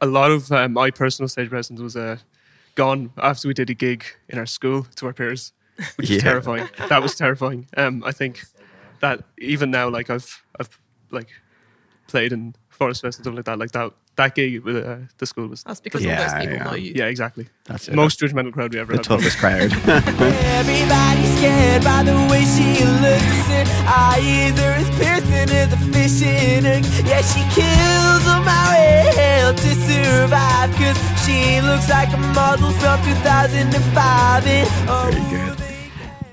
a 0.00 0.06
lot 0.06 0.30
of 0.30 0.52
uh, 0.52 0.68
my 0.68 0.90
personal 0.90 1.28
stage 1.28 1.48
presence 1.50 1.80
was 1.80 1.96
uh, 1.96 2.18
gone 2.74 3.10
after 3.18 3.48
we 3.48 3.54
did 3.54 3.70
a 3.70 3.74
gig 3.74 4.04
in 4.28 4.38
our 4.38 4.46
school 4.46 4.86
to 4.96 5.06
our 5.06 5.12
peers, 5.12 5.52
which 5.96 6.10
Yeah. 6.10 6.16
is 6.16 6.22
terrifying. 6.22 6.68
That 6.88 7.02
was 7.02 7.14
terrifying. 7.16 7.66
Um, 7.76 8.02
I 8.04 8.12
think 8.12 8.42
that 9.00 9.24
even 9.38 9.70
now, 9.70 9.88
like 9.88 10.10
I've 10.10 10.44
I've 10.60 10.78
like 11.10 11.30
played 12.06 12.32
in 12.32 12.54
Forest 12.68 13.02
Fest 13.02 13.18
and 13.18 13.24
stuff 13.24 13.34
like 13.34 13.44
that. 13.46 13.58
Like 13.58 13.72
that 13.72 13.92
that 14.16 14.34
gig 14.34 14.62
with 14.62 14.76
uh, 14.76 14.96
the 15.18 15.26
school 15.26 15.48
was 15.48 15.62
That's 15.64 15.80
because 15.80 16.04
Yeah, 16.04 16.18
all 16.22 16.28
those 16.30 16.40
people 16.40 16.56
yeah. 16.56 16.64
know 16.64 16.74
you. 16.74 16.92
yeah 16.94 17.06
exactly 17.06 17.46
That's 17.64 17.88
it. 17.88 17.94
most 17.94 18.20
judgmental 18.20 18.52
crowd 18.52 18.72
we 18.74 18.80
ever 18.80 18.92
the 18.92 18.98
had. 18.98 19.04
The 19.04 19.08
toughest 19.08 19.38
crowd. 19.38 19.72
Everybody's 20.60 21.36
scared 21.38 21.82
by 21.84 22.02
the 22.02 22.16
way 22.30 22.42
she 22.44 22.84
looks 23.04 23.48
and 23.50 23.68
eyes 23.88 24.58
are 24.60 24.72
as 24.82 24.90
piercing 24.98 25.50
as 25.56 25.72
a 25.72 25.76
fishing 25.92 26.64
hook. 26.64 26.84
Yeah, 27.06 27.22
she 27.22 27.42
kills 27.54 28.24
them 28.24 28.46
out 28.46 29.56
to 29.56 29.74
survive 29.86 30.70
cause 30.76 30.98
she 31.24 31.60
looks 31.60 31.88
like 31.90 32.12
a 32.12 32.18
model 32.18 32.70
from 32.72 32.98
2005 33.04 34.46
and 34.46 34.68
oh, 34.88 35.10
Very 35.12 35.30
good. 35.30 35.60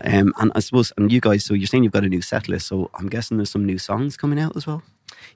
Um, 0.03 0.33
and 0.39 0.51
I 0.55 0.59
suppose, 0.61 0.91
and 0.97 1.11
you 1.11 1.21
guys, 1.21 1.45
so 1.45 1.53
you're 1.53 1.67
saying 1.67 1.83
you've 1.83 1.93
got 1.93 2.03
a 2.03 2.09
new 2.09 2.21
set 2.23 2.49
list, 2.49 2.67
so 2.67 2.89
I'm 2.95 3.07
guessing 3.07 3.37
there's 3.37 3.51
some 3.51 3.65
new 3.65 3.77
songs 3.77 4.17
coming 4.17 4.39
out 4.39 4.55
as 4.57 4.65
well. 4.65 4.81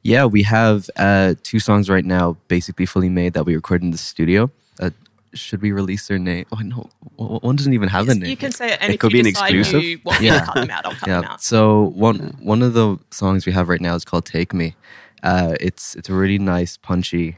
Yeah, 0.03 0.25
we 0.25 0.43
have 0.43 0.89
uh, 0.97 1.35
two 1.43 1.59
songs 1.59 1.89
right 1.89 2.05
now, 2.05 2.37
basically 2.47 2.85
fully 2.85 3.09
made 3.09 3.33
that 3.33 3.45
we 3.45 3.55
recorded 3.55 3.85
in 3.85 3.91
the 3.91 3.97
studio. 3.97 4.51
Uh, 4.79 4.91
should 5.33 5.61
we 5.61 5.71
release 5.71 6.07
their 6.07 6.19
name? 6.19 6.45
Oh 6.51 6.57
no, 6.61 6.89
o- 7.19 7.39
one 7.39 7.55
doesn't 7.55 7.73
even 7.73 7.89
have 7.89 8.07
a 8.07 8.15
name. 8.15 8.29
You 8.29 8.37
can 8.37 8.51
say 8.51 8.73
it, 8.73 8.77
and 8.81 8.91
It 8.91 8.95
if 8.95 8.99
could 8.99 9.11
you 9.11 9.17
be 9.17 9.19
an 9.21 9.27
exclusive. 9.27 9.83
you 9.83 9.99
want 10.05 10.21
Yeah. 10.21 10.45
cut 10.45 10.55
them 10.55 10.69
out, 10.69 10.85
I'll 10.85 10.91
cut 10.93 11.07
them 11.09 11.23
yeah. 11.23 11.31
out. 11.31 11.41
So 11.41 11.91
one 11.95 12.37
one 12.41 12.61
of 12.61 12.73
the 12.73 12.97
songs 13.11 13.45
we 13.45 13.51
have 13.51 13.67
right 13.67 13.81
now 13.81 13.95
is 13.95 14.05
called 14.05 14.25
"Take 14.25 14.53
Me." 14.53 14.75
Uh, 15.23 15.55
it's 15.59 15.95
it's 15.95 16.09
a 16.09 16.13
really 16.13 16.37
nice, 16.39 16.77
punchy 16.77 17.37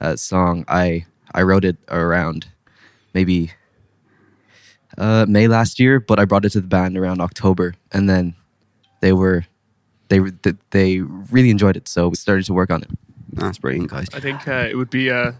uh, 0.00 0.16
song. 0.16 0.64
I 0.68 1.06
I 1.32 1.42
wrote 1.42 1.64
it 1.64 1.76
around 1.88 2.48
maybe 3.14 3.52
uh, 4.96 5.24
May 5.28 5.46
last 5.48 5.78
year, 5.78 6.00
but 6.00 6.18
I 6.18 6.24
brought 6.24 6.44
it 6.44 6.50
to 6.50 6.60
the 6.60 6.66
band 6.66 6.96
around 6.98 7.20
October, 7.20 7.74
and 7.92 8.08
then 8.08 8.34
they 9.00 9.12
were 9.12 9.44
they 10.08 10.20
were- 10.20 10.32
they 10.70 11.00
really 11.00 11.50
enjoyed 11.50 11.76
it, 11.76 11.88
so 11.88 12.08
we 12.08 12.16
started 12.16 12.44
to 12.46 12.52
work 12.54 12.70
on 12.70 12.82
it. 12.82 12.90
That's 13.32 13.58
brilliant, 13.58 13.90
guys. 13.90 14.06
I 14.14 14.20
think 14.20 14.46
uh, 14.48 14.66
it 14.70 14.76
would 14.76 14.90
be 14.90 15.10
uh, 15.10 15.32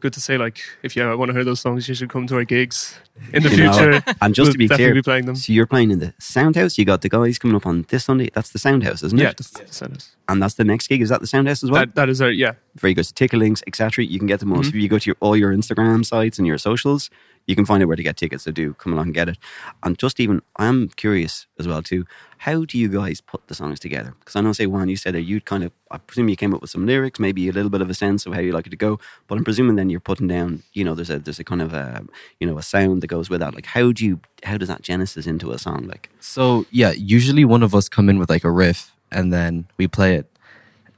good 0.00 0.12
to 0.14 0.20
say 0.20 0.36
like 0.38 0.58
if 0.82 0.96
you 0.96 1.02
want 1.16 1.28
to 1.28 1.34
hear 1.34 1.44
those 1.44 1.60
songs, 1.60 1.88
you 1.88 1.94
should 1.94 2.08
come 2.08 2.26
to 2.26 2.34
our 2.36 2.44
gigs 2.44 2.98
in 3.32 3.42
the 3.42 3.50
You 3.50 3.56
know, 3.64 3.72
future. 3.72 4.02
and 4.22 4.34
just 4.34 4.46
We'll 4.48 4.52
to 4.52 4.58
be 4.58 4.68
clear, 4.68 4.94
be 4.94 5.02
playing 5.02 5.26
them. 5.26 5.36
so 5.36 5.52
you're 5.52 5.66
playing 5.66 5.90
in 5.90 5.98
the 6.00 6.14
Sound 6.18 6.56
House. 6.56 6.78
You 6.78 6.84
got 6.84 7.02
the 7.02 7.08
guys 7.08 7.38
coming 7.38 7.54
up 7.56 7.66
on 7.66 7.84
this 7.88 8.04
Sunday. 8.04 8.30
That's 8.34 8.50
the 8.50 8.58
Sound 8.58 8.82
House, 8.82 9.02
isn't 9.02 9.18
Yeah, 9.18 9.28
it? 9.30 9.40
yeah. 9.40 9.64
the 9.66 9.72
sentence. 9.72 10.16
And 10.28 10.42
that's 10.42 10.54
the 10.54 10.64
next 10.64 10.88
gig. 10.88 11.02
Is 11.02 11.10
that 11.10 11.20
the 11.20 11.26
Sound 11.26 11.46
House 11.48 11.62
as 11.62 11.70
well? 11.70 11.82
that, 11.82 11.94
that 11.94 12.08
is 12.08 12.20
our 12.22 12.30
yeah. 12.30 12.54
Very 12.76 12.94
good. 12.94 13.04
So 13.06 13.12
ticket 13.14 13.38
links, 13.38 13.62
etc. 13.66 14.04
You 14.04 14.18
can 14.18 14.26
get 14.26 14.40
them 14.40 14.52
all. 14.52 14.62
So 14.62 14.68
Mm-hmm. 14.70 14.76
if 14.78 14.82
you 14.82 14.88
go 14.88 14.98
to 14.98 15.06
your, 15.10 15.16
all 15.20 15.36
your 15.36 15.52
Instagram 15.54 16.04
sites 16.06 16.38
and 16.38 16.46
your 16.46 16.58
socials, 16.58 17.10
you 17.46 17.54
can 17.56 17.66
find 17.66 17.82
out 17.82 17.86
where 17.88 17.96
to 17.96 18.02
get 18.02 18.16
tickets. 18.16 18.44
So 18.44 18.52
do 18.52 18.72
come 18.74 18.92
along 18.92 19.06
and 19.06 19.14
get 19.14 19.28
it. 19.28 19.36
And 19.82 19.98
just 19.98 20.20
even, 20.20 20.42
I'm 20.56 20.88
curious 20.90 21.46
as 21.58 21.66
well 21.68 21.82
too. 21.82 22.06
How 22.38 22.64
do 22.64 22.78
you 22.78 22.88
guys 22.88 23.20
put 23.20 23.46
the 23.48 23.54
songs 23.54 23.78
together? 23.80 24.14
Because 24.20 24.36
I 24.36 24.40
know, 24.40 24.52
say, 24.52 24.66
Juan, 24.66 24.88
you 24.88 24.96
said 24.96 25.14
that 25.14 25.22
you'd 25.22 25.44
kind 25.44 25.64
of, 25.64 25.72
I 25.90 25.98
presume 25.98 26.28
you 26.28 26.36
came 26.36 26.54
up 26.54 26.60
with 26.62 26.70
some 26.70 26.86
lyrics, 26.86 27.20
maybe 27.20 27.48
a 27.48 27.52
little 27.52 27.68
bit 27.70 27.80
of 27.82 27.90
a 27.90 27.94
sense 27.94 28.26
of 28.26 28.32
how 28.32 28.40
you 28.40 28.52
like 28.52 28.66
it 28.66 28.70
to 28.70 28.76
go. 28.76 28.98
But 29.26 29.38
I'm 29.38 29.44
presuming 29.44 29.76
then 29.76 29.90
you're 29.90 30.00
putting 30.00 30.28
down, 30.28 30.62
you 30.72 30.84
know, 30.84 30.94
there's 30.94 31.10
a 31.10 31.18
there's 31.18 31.38
a 31.40 31.44
kind 31.44 31.60
of 31.62 31.74
a, 31.74 32.04
you 32.40 32.46
know, 32.46 32.58
a 32.58 32.62
sound 32.62 33.02
that 33.02 33.08
goes 33.08 33.28
with 33.28 33.40
that. 33.40 33.54
Like, 33.54 33.66
how 33.66 33.92
do 33.92 34.06
you, 34.06 34.20
how 34.44 34.56
does 34.56 34.68
that 34.68 34.82
genesis 34.82 35.26
into 35.26 35.50
a 35.52 35.58
song? 35.58 35.86
Like, 35.88 36.10
So 36.20 36.64
yeah, 36.70 36.92
usually 36.92 37.44
one 37.44 37.62
of 37.64 37.74
us 37.74 37.88
come 37.88 38.08
in 38.08 38.18
with 38.18 38.30
like 38.30 38.44
a 38.44 38.50
riff, 38.50 38.92
and 39.10 39.32
then 39.32 39.66
we 39.76 39.86
play 39.88 40.14
it, 40.14 40.26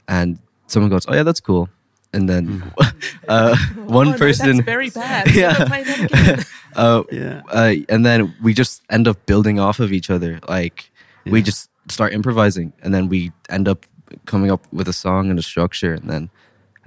and 0.07 0.39
someone 0.67 0.89
goes, 0.89 1.05
"Oh 1.07 1.13
yeah, 1.13 1.23
that's 1.23 1.39
cool," 1.41 1.69
and 2.13 2.27
then 2.29 2.71
uh, 3.27 3.55
one 3.75 4.07
Oh, 4.07 4.11
no, 4.11 4.17
person, 4.17 4.57
That's 4.57 4.65
very 4.65 4.89
bad. 5.03 5.33
Yeah. 5.33 5.51
Never 5.53 5.65
play 5.65 5.83
that 5.83 5.99
again. 6.11 6.45
uh, 6.75 7.03
yeah, 7.11 7.41
uh, 7.49 7.73
and 7.89 8.05
then 8.05 8.33
we 8.41 8.53
just 8.53 8.81
end 8.89 9.07
up 9.07 9.25
building 9.25 9.59
off 9.59 9.79
of 9.79 9.91
each 9.93 10.09
other. 10.09 10.39
Like 10.47 10.91
we 11.25 11.41
just 11.41 11.69
start 11.89 12.13
improvising, 12.13 12.73
and 12.81 12.93
then 12.93 13.09
we 13.09 13.31
end 13.49 13.67
up 13.67 13.85
coming 14.25 14.51
up 14.51 14.65
with 14.71 14.87
a 14.87 14.93
song 14.93 15.29
and 15.29 15.39
a 15.39 15.43
structure, 15.43 15.93
and 15.93 16.09
then 16.09 16.29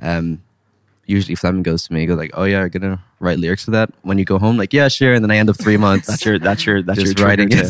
um, 0.00 0.42
usually 1.08 1.34
Fleming 1.34 1.64
goes 1.64 1.82
to 1.88 1.92
me, 1.92 2.06
goes 2.06 2.18
like, 2.18 2.30
"Oh 2.34 2.44
yeah, 2.44 2.60
you're 2.60 2.68
gonna 2.68 3.02
write 3.18 3.38
lyrics 3.40 3.64
for 3.64 3.72
that 3.72 3.90
when 4.02 4.16
you 4.18 4.24
go 4.24 4.38
home." 4.38 4.56
Like, 4.56 4.72
yeah, 4.72 4.86
sure. 4.88 5.14
And 5.14 5.24
then 5.24 5.30
I 5.32 5.36
end 5.38 5.50
up 5.50 5.56
three 5.58 5.76
months. 5.76 6.06
that's 6.06 6.24
your 6.24 6.38
that's 6.38 6.64
your 6.66 6.82
that's 6.82 6.98
Just 7.02 7.18
your 7.18 7.26
writing 7.26 7.48
trigger 7.50 7.66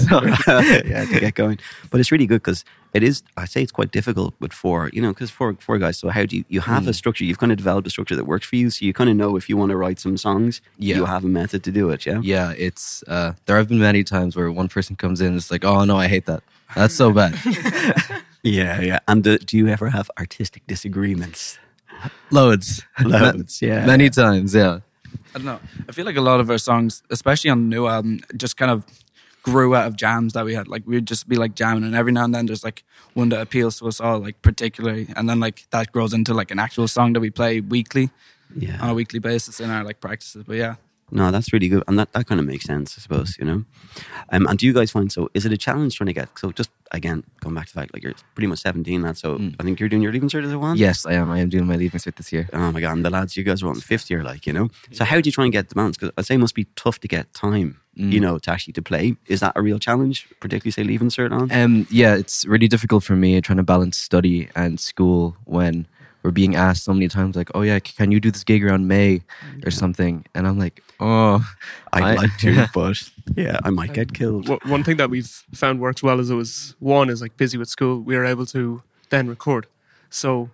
it. 0.46 0.86
yeah 0.92 1.04
to 1.06 1.20
get 1.20 1.34
going. 1.34 1.58
But 1.90 2.00
it's 2.00 2.12
really 2.12 2.26
good 2.26 2.42
because 2.42 2.64
it 2.92 3.02
is. 3.02 3.22
I 3.36 3.44
say 3.46 3.62
it's 3.62 3.72
quite 3.72 3.90
difficult 3.92 4.34
with 4.40 4.52
four, 4.52 4.90
you 4.92 5.00
know, 5.00 5.12
because 5.14 5.30
four 5.30 5.54
four 5.60 5.78
guys. 5.78 5.98
So 5.98 6.08
how 6.10 6.26
do 6.26 6.36
you 6.36 6.44
you 6.48 6.60
have 6.60 6.82
Hmm. 6.84 6.90
a 6.90 6.92
structure? 6.92 7.24
You've 7.24 7.38
kind 7.38 7.52
of 7.52 7.58
developed 7.58 7.86
a 7.86 7.90
structure 7.90 8.16
that 8.16 8.26
works 8.26 8.46
for 8.46 8.56
you, 8.56 8.68
so 8.70 8.84
you 8.84 8.92
kind 8.92 9.08
of 9.10 9.16
know 9.16 9.36
if 9.36 9.48
you 9.48 9.56
want 9.56 9.70
to 9.70 9.76
write 9.76 9.98
some 10.00 10.16
songs, 10.16 10.60
Yeah. 10.78 10.96
you 10.96 11.04
have 11.06 11.24
a 11.24 11.28
method 11.28 11.62
to 11.64 11.70
do 11.72 11.88
it. 11.90 12.04
Yeah, 12.06 12.20
Yeah, 12.22 12.52
it's 12.56 13.02
uh, 13.08 13.32
there 13.46 13.56
have 13.56 13.68
been 13.68 13.78
many 13.80 14.04
times 14.04 14.36
where 14.36 14.50
one 14.52 14.68
person 14.68 14.96
comes 14.96 15.20
in 15.20 15.28
and 15.28 15.36
it's 15.36 15.50
like, 15.50 15.64
"Oh 15.64 15.84
no, 15.84 15.96
I 15.96 16.08
hate 16.08 16.26
that. 16.26 16.42
That's 16.74 16.94
so 16.94 17.12
bad." 17.12 17.32
yeah, 18.42 18.80
yeah. 18.80 18.98
And 19.08 19.26
uh, 19.26 19.38
do 19.44 19.56
you 19.56 19.68
ever 19.68 19.90
have 19.90 20.10
artistic 20.18 20.66
disagreements? 20.66 21.58
Loads, 22.30 22.82
Loads, 23.04 23.62
yeah. 23.62 23.86
many 23.86 24.10
times. 24.10 24.54
Yeah, 24.54 24.80
I 25.34 25.38
don't 25.38 25.44
know. 25.44 25.60
I 25.88 25.92
feel 25.92 26.04
like 26.06 26.16
a 26.16 26.20
lot 26.20 26.40
of 26.40 26.50
our 26.50 26.58
songs, 26.58 27.02
especially 27.10 27.50
on 27.50 27.68
the 27.68 27.76
new 27.76 27.86
album, 27.86 28.20
just 28.36 28.56
kind 28.56 28.70
of 28.70 28.84
grew 29.42 29.74
out 29.74 29.86
of 29.86 29.96
jams 29.96 30.32
that 30.34 30.44
we 30.44 30.54
had. 30.54 30.68
Like 30.68 30.82
we'd 30.86 31.06
just 31.06 31.28
be 31.28 31.36
like 31.36 31.54
jamming, 31.54 31.84
and 31.84 31.94
every 31.94 32.12
now 32.12 32.24
and 32.24 32.34
then 32.34 32.46
there's 32.46 32.64
like 32.64 32.84
one 33.14 33.30
that 33.30 33.40
appeals 33.40 33.78
to 33.78 33.86
us 33.88 34.00
all, 34.00 34.18
like 34.18 34.40
particularly, 34.42 35.08
and 35.16 35.28
then 35.28 35.40
like 35.40 35.66
that 35.70 35.90
grows 35.92 36.12
into 36.12 36.34
like 36.34 36.50
an 36.50 36.58
actual 36.58 36.86
song 36.88 37.12
that 37.14 37.20
we 37.20 37.30
play 37.30 37.60
weekly 37.60 38.10
Yeah. 38.54 38.78
on 38.82 38.90
a 38.90 38.94
weekly 38.94 39.18
basis 39.20 39.60
in 39.60 39.70
our 39.70 39.84
like 39.84 40.00
practices. 40.00 40.44
But 40.46 40.56
yeah, 40.56 40.74
No, 41.10 41.30
that's 41.30 41.52
really 41.52 41.68
good, 41.68 41.82
and 41.88 41.98
that, 41.98 42.12
that 42.12 42.26
kind 42.26 42.40
of 42.40 42.46
makes 42.46 42.64
sense, 42.64 42.96
I 42.98 43.00
suppose. 43.00 43.36
You 43.38 43.46
know, 43.46 43.64
um, 44.30 44.46
and 44.46 44.58
do 44.58 44.66
you 44.66 44.72
guys 44.72 44.90
find 44.90 45.10
so? 45.10 45.30
Is 45.34 45.46
it 45.46 45.52
a 45.52 45.56
challenge 45.56 45.96
trying 45.96 46.06
to 46.08 46.12
get? 46.12 46.28
So 46.38 46.52
just 46.52 46.70
again, 46.92 47.24
going 47.40 47.54
back 47.54 47.66
to 47.66 47.74
the 47.74 47.80
fact, 47.80 47.94
like 47.94 48.02
you're 48.02 48.14
pretty 48.34 48.46
much 48.46 48.60
seventeen, 48.60 49.02
lad. 49.02 49.16
So 49.16 49.40
I 49.58 49.62
think 49.62 49.80
you're 49.80 49.88
doing 49.88 50.02
your 50.02 50.12
leaving 50.12 50.28
cert 50.28 50.44
as 50.44 50.52
a 50.52 50.58
one. 50.58 50.76
yes, 50.76 51.06
I 51.06 51.14
am. 51.14 51.30
I 51.30 51.38
am 51.40 51.48
doing 51.48 51.66
my 51.66 51.76
leaving 51.76 52.00
cert 52.00 52.16
this 52.16 52.32
year. 52.32 52.48
Oh 52.52 52.72
my 52.72 52.80
god, 52.80 52.92
and 52.92 53.04
the 53.04 53.10
lads, 53.10 53.36
you 53.36 53.44
guys 53.44 53.62
are 53.62 53.68
on 53.68 53.76
fifth 53.76 54.10
year, 54.10 54.22
like 54.22 54.46
you 54.46 54.52
know. 54.52 54.68
So 54.92 55.04
how 55.04 55.20
do 55.20 55.28
you 55.28 55.32
try 55.32 55.44
and 55.44 55.52
get 55.52 55.68
the 55.68 55.74
balance? 55.74 55.96
Because 55.96 56.12
I'd 56.16 56.26
say 56.26 56.34
it 56.34 56.38
must 56.38 56.54
be 56.54 56.66
tough 56.76 57.00
to 57.00 57.08
get 57.08 57.32
time, 57.34 57.80
you 57.94 58.20
know, 58.20 58.38
to 58.38 58.50
actually 58.50 58.74
to 58.74 58.82
play. 58.82 59.16
Is 59.26 59.40
that 59.40 59.52
a 59.56 59.62
real 59.62 59.78
challenge, 59.78 60.28
particularly 60.40 60.72
say 60.72 60.84
leaving 60.84 61.08
cert 61.08 61.32
on? 61.32 61.50
Um, 61.50 61.86
yeah, 61.90 62.14
it's 62.14 62.44
really 62.46 62.68
difficult 62.68 63.02
for 63.04 63.16
me 63.16 63.40
trying 63.40 63.56
to 63.58 63.62
balance 63.62 63.96
study 63.96 64.48
and 64.54 64.78
school 64.78 65.36
when 65.44 65.86
we're 66.28 66.32
being 66.32 66.56
asked 66.56 66.84
so 66.84 66.92
many 66.92 67.08
times, 67.08 67.36
like, 67.36 67.50
"Oh 67.54 67.62
yeah, 67.62 67.78
can 67.78 68.12
you 68.12 68.20
do 68.20 68.30
this 68.30 68.44
gig 68.44 68.62
around 68.62 68.86
May 68.86 69.22
or 69.64 69.70
something?" 69.70 70.26
And 70.34 70.46
I'm 70.46 70.58
like, 70.58 70.82
"Oh, 71.00 71.40
I'd 71.94 72.02
I- 72.02 72.14
like 72.14 72.36
to, 72.40 72.66
but 72.74 73.10
yeah, 73.34 73.58
I 73.64 73.70
might 73.70 73.94
get 73.94 74.12
killed. 74.12 74.46
One 74.68 74.84
thing 74.84 74.98
that 74.98 75.08
we've 75.08 75.26
found 75.54 75.80
works 75.80 76.02
well 76.02 76.20
is 76.20 76.28
it 76.28 76.34
was 76.34 76.74
one 76.80 77.08
is 77.08 77.22
like 77.22 77.36
busy 77.38 77.56
with 77.56 77.68
school. 77.70 78.00
We 78.00 78.14
are 78.16 78.26
able 78.26 78.44
to 78.46 78.82
then 79.08 79.26
record. 79.28 79.66
So 80.10 80.50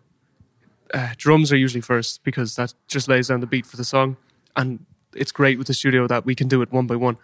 uh, 0.92 1.08
drums 1.16 1.50
are 1.52 1.56
usually 1.56 1.80
first 1.80 2.22
because 2.22 2.54
that 2.54 2.72
just 2.86 3.08
lays 3.08 3.26
down 3.28 3.40
the 3.40 3.46
beat 3.48 3.66
for 3.66 3.76
the 3.76 3.84
song, 3.84 4.16
and 4.54 4.78
it's 5.16 5.32
great 5.32 5.58
with 5.58 5.66
the 5.66 5.74
studio 5.74 6.06
that 6.06 6.24
we 6.24 6.34
can 6.36 6.46
do 6.46 6.62
it 6.62 6.70
one 6.72 6.86
by 6.86 6.94
one. 6.96 7.16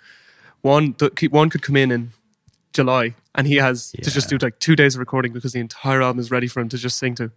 One 0.62 0.94
th- 0.94 1.30
one 1.30 1.50
could 1.50 1.62
come 1.62 1.76
in 1.76 1.90
in 1.92 2.10
July 2.72 3.14
and 3.34 3.46
he 3.46 3.56
has 3.56 3.92
to 3.92 4.10
just 4.10 4.28
do 4.28 4.38
like 4.38 4.58
two 4.58 4.74
days 4.76 4.94
of 4.96 4.98
recording 5.00 5.32
because 5.32 5.52
the 5.52 5.60
entire 5.60 6.02
album 6.02 6.18
is 6.20 6.30
ready 6.30 6.48
for 6.48 6.60
him 6.60 6.68
to 6.68 6.76
just 6.78 6.98
sing 6.98 7.14
to. 7.16 7.30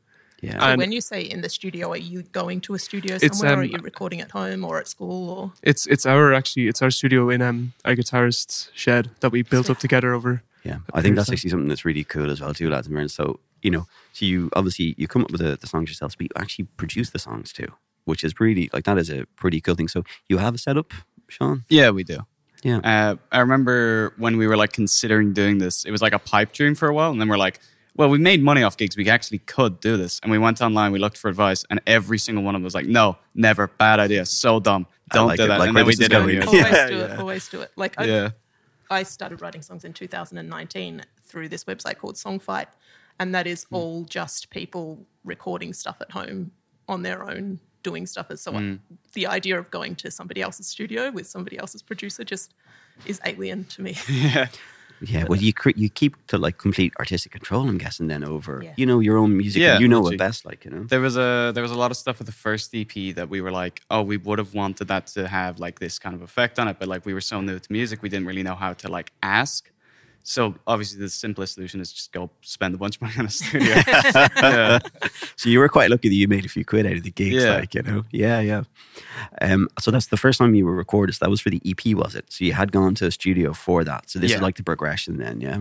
Yeah. 0.44 0.72
And- 0.72 0.78
when 0.78 0.92
you 0.92 1.02
say 1.02 1.22
in 1.22 1.42
the 1.42 1.50
studio, 1.50 1.92
are 1.92 1.98
you 1.98 2.24
going 2.24 2.60
to 2.62 2.74
a 2.74 2.80
studio 2.80 3.18
It's, 3.22 3.40
somewhere, 3.40 3.58
or 3.58 3.62
are 3.62 3.64
um, 3.64 3.72
you 3.72 3.78
recording 3.78 4.20
at 4.22 4.32
home 4.32 4.66
or 4.66 4.78
at 4.78 4.88
school? 4.88 5.30
Or 5.30 5.54
It's 5.64 5.88
it's 5.88 6.06
our 6.06 6.34
actually 6.34 6.68
it's 6.68 6.82
our 6.82 6.92
studio 6.92 7.30
in 7.30 7.42
um 7.42 7.72
our 7.86 7.96
guitarist's 7.96 8.70
shed 8.74 9.10
that 9.22 9.32
we 9.32 9.42
built 9.42 9.70
up 9.70 9.80
together 9.80 10.14
over. 10.14 10.44
Yeah, 10.64 10.80
I 10.94 11.02
think 11.02 11.16
that's 11.16 11.32
actually 11.32 11.50
something 11.50 11.70
that's 11.70 11.86
really 11.86 12.04
cool 12.04 12.30
as 12.30 12.40
well 12.42 12.54
too, 12.54 12.70
lads 12.70 12.88
and 12.88 12.96
friends. 12.96 13.14
So 13.14 13.40
you 13.62 13.72
know, 13.72 13.88
so 14.12 14.26
you 14.26 14.50
obviously 14.54 14.96
you 14.98 15.08
come 15.08 15.24
up 15.24 15.32
with 15.32 15.42
the, 15.42 15.58
the 15.58 15.68
songs 15.68 15.90
yourselves, 15.90 16.16
but 16.16 16.26
you 16.26 16.30
actually 16.36 16.66
produce 16.78 17.10
the 17.12 17.20
songs 17.20 17.54
too, 17.54 17.70
which 18.04 18.24
is 18.24 18.40
really 18.40 18.70
like 18.74 18.84
that 18.84 18.98
is 18.98 19.10
a 19.10 19.26
pretty 19.38 19.62
cool 19.62 19.76
thing. 19.76 19.88
So 19.88 20.04
you 20.28 20.38
have 20.40 20.54
a 20.56 20.58
setup, 20.58 20.92
Sean. 21.30 21.64
Yeah, 21.70 21.92
we 21.92 22.04
do. 22.04 22.20
Yeah. 22.64 22.80
Uh, 22.80 23.16
I 23.32 23.40
remember 23.40 24.14
when 24.18 24.38
we 24.38 24.48
were 24.48 24.56
like 24.58 24.72
considering 24.74 25.34
doing 25.34 25.58
this, 25.58 25.84
it 25.86 25.92
was 25.92 26.02
like 26.02 26.14
a 26.14 26.20
pipe 26.20 26.54
dream 26.54 26.76
for 26.76 26.88
a 26.88 26.94
while, 26.94 27.12
and 27.12 27.20
then 27.20 27.28
we're 27.28 27.38
like, 27.38 27.60
well, 27.96 28.10
we 28.10 28.18
made 28.18 28.42
money 28.42 28.64
off 28.64 28.76
gigs. 28.76 28.98
We 28.98 29.08
actually 29.10 29.40
could 29.40 29.80
do 29.80 29.98
this, 29.98 30.20
and 30.24 30.32
we 30.32 30.38
went 30.38 30.62
online. 30.62 30.92
We 30.92 31.00
looked 31.00 31.18
for 31.18 31.30
advice, 31.30 31.64
and 31.70 31.80
every 31.86 32.18
single 32.18 32.44
one 32.44 32.56
of 32.56 32.60
them 32.60 32.64
was 32.64 32.74
like, 32.76 32.88
no, 32.88 33.18
never, 33.36 33.68
bad 33.68 34.00
idea, 34.00 34.26
so 34.26 34.60
dumb, 34.60 34.88
don't 35.12 35.28
like 35.28 35.38
do 35.38 35.46
it, 35.46 35.48
that. 35.48 35.60
like 35.60 35.68
and 35.70 35.78
then 35.78 35.86
we 35.86 35.96
did 35.96 36.06
it. 36.06 36.10
going. 36.12 36.42
always 36.48 36.64
Yeah, 36.64 36.88
do 36.88 36.98
it. 37.00 37.10
yeah. 37.10 37.18
Always 37.18 37.48
do 37.50 37.62
it. 37.62 37.72
Like 37.76 37.96
I, 38.00 38.06
Yeah. 38.06 38.30
I 38.90 39.04
started 39.04 39.42
writing 39.42 39.62
songs 39.62 39.86
in 39.86 39.94
2019 39.94 41.04
through 41.24 41.50
this 41.50 41.64
website 41.66 41.98
called 41.98 42.16
Songfight, 42.16 42.68
and 43.20 43.34
that 43.36 43.48
is 43.48 43.64
hmm. 43.66 43.76
all 43.76 44.04
just 44.06 44.50
people 44.50 45.06
recording 45.24 45.74
stuff 45.74 45.98
at 46.02 46.12
home 46.12 46.52
on 46.88 47.04
their 47.04 47.24
own, 47.24 47.60
doing 47.84 48.06
stuff. 48.08 48.28
As 48.30 48.42
someone. 48.42 48.82
I- 48.92 48.96
the 49.14 49.28
idea 49.28 49.60
of 49.60 49.70
going 49.70 49.96
to 49.98 50.10
somebody 50.10 50.42
else's 50.42 50.68
studio 50.68 51.12
with 51.12 51.28
somebody 51.28 51.58
else's 51.58 51.84
producer 51.84 52.24
just 52.24 52.54
is 53.06 53.22
alien 53.26 53.64
to 53.66 53.82
me. 53.82 53.96
Yeah, 54.10 54.48
well, 55.27 55.39
you 55.39 55.53
cre- 55.53 55.72
you 55.75 55.89
keep 55.89 56.13
to 56.27 56.38
like 56.38 56.57
complete 56.57 56.93
artistic 57.00 57.31
control. 57.31 57.67
I'm 57.67 57.77
guessing 57.77 58.07
then 58.07 58.24
over 58.24 58.62
Yeah. 58.63 58.74
you 58.77 58.86
know 58.86 59.00
your 59.00 59.17
own 59.17 59.36
music. 59.38 59.62
Yeah, 59.62 59.79
you 59.79 59.88
know 59.88 59.98
literally. 60.00 60.15
it 60.15 60.19
best, 60.19 60.45
like 60.45 60.65
you 60.65 60.72
know. 60.72 60.83
There 60.83 61.01
was 61.01 61.17
a 61.17 61.51
there 61.53 61.63
was 61.63 61.72
a 61.72 61.77
lot 61.83 61.91
of 61.91 61.98
stuff 61.98 62.19
with 62.19 62.27
the 62.27 62.33
first 62.48 62.74
EP 62.74 62.93
that 63.15 63.27
we 63.29 63.41
were 63.41 63.51
like, 63.51 63.81
oh, 63.89 64.01
we 64.01 64.17
would 64.17 64.39
have 64.39 64.53
wanted 64.53 64.88
that 64.88 65.07
to 65.15 65.27
have 65.27 65.60
like 65.60 65.79
this 65.79 66.00
kind 66.00 66.15
of 66.15 66.22
effect 66.22 66.60
on 66.60 66.67
it, 66.67 66.77
but 66.79 66.88
like 66.88 67.05
we 67.05 67.13
were 67.13 67.22
so 67.33 67.41
new 67.41 67.60
to 67.60 67.72
music, 67.72 68.01
we 68.01 68.10
didn't 68.10 68.27
really 68.27 68.43
know 68.43 68.55
how 68.55 68.74
to 68.74 68.88
like 68.88 69.12
ask. 69.22 69.69
So 70.25 70.56
obviously, 70.65 71.00
the 71.00 71.10
simplest 71.10 71.56
solution 71.56 71.82
is 71.82 71.92
just 71.92 72.12
go 72.13 72.30
spend 72.42 72.74
a 72.74 72.77
bunch 72.77 72.96
of 72.96 73.01
money 73.01 73.13
on 73.20 73.25
a 73.25 73.30
studio. 73.42 73.75
yeah. 73.86 74.80
So 75.36 75.50
you 75.50 75.60
were 75.60 75.68
quite 75.70 75.89
lucky 75.89 76.08
that 76.10 76.15
you 76.15 76.27
made 76.30 76.46
a 76.46 76.50
few 76.50 76.63
quid 76.63 76.86
out 76.86 76.94
of 76.94 77.03
the 77.03 77.12
gigs, 77.12 77.44
Yeah. 77.44 77.56
like 77.58 77.75
you 77.75 77.82
know. 77.84 78.03
Yeah, 78.12 78.39
yeah. 78.39 78.63
Um, 79.42 79.68
so 79.80 79.92
that's 79.92 80.08
the 80.08 80.18
first 80.18 80.39
time 80.39 80.56
you 80.56 80.65
were 80.65 80.75
recorded. 80.75 81.13
So 81.15 81.25
that 81.25 81.30
was 81.30 81.42
for 81.42 81.50
the 81.50 81.62
EP, 81.65 81.94
was 81.96 82.15
it? 82.15 82.25
So 82.32 82.46
you 82.46 82.53
had 82.53 82.72
gone 82.72 82.96
to 82.96 83.08
a 83.08 83.12
studio 83.12 83.51
for 83.53 83.84
that. 83.84 84.10
So 84.10 84.18
this 84.20 84.32
is 84.34 84.42
like 84.42 84.56
the 84.56 84.63
progression, 84.63 85.18
then, 85.18 85.42
yeah. 85.42 85.60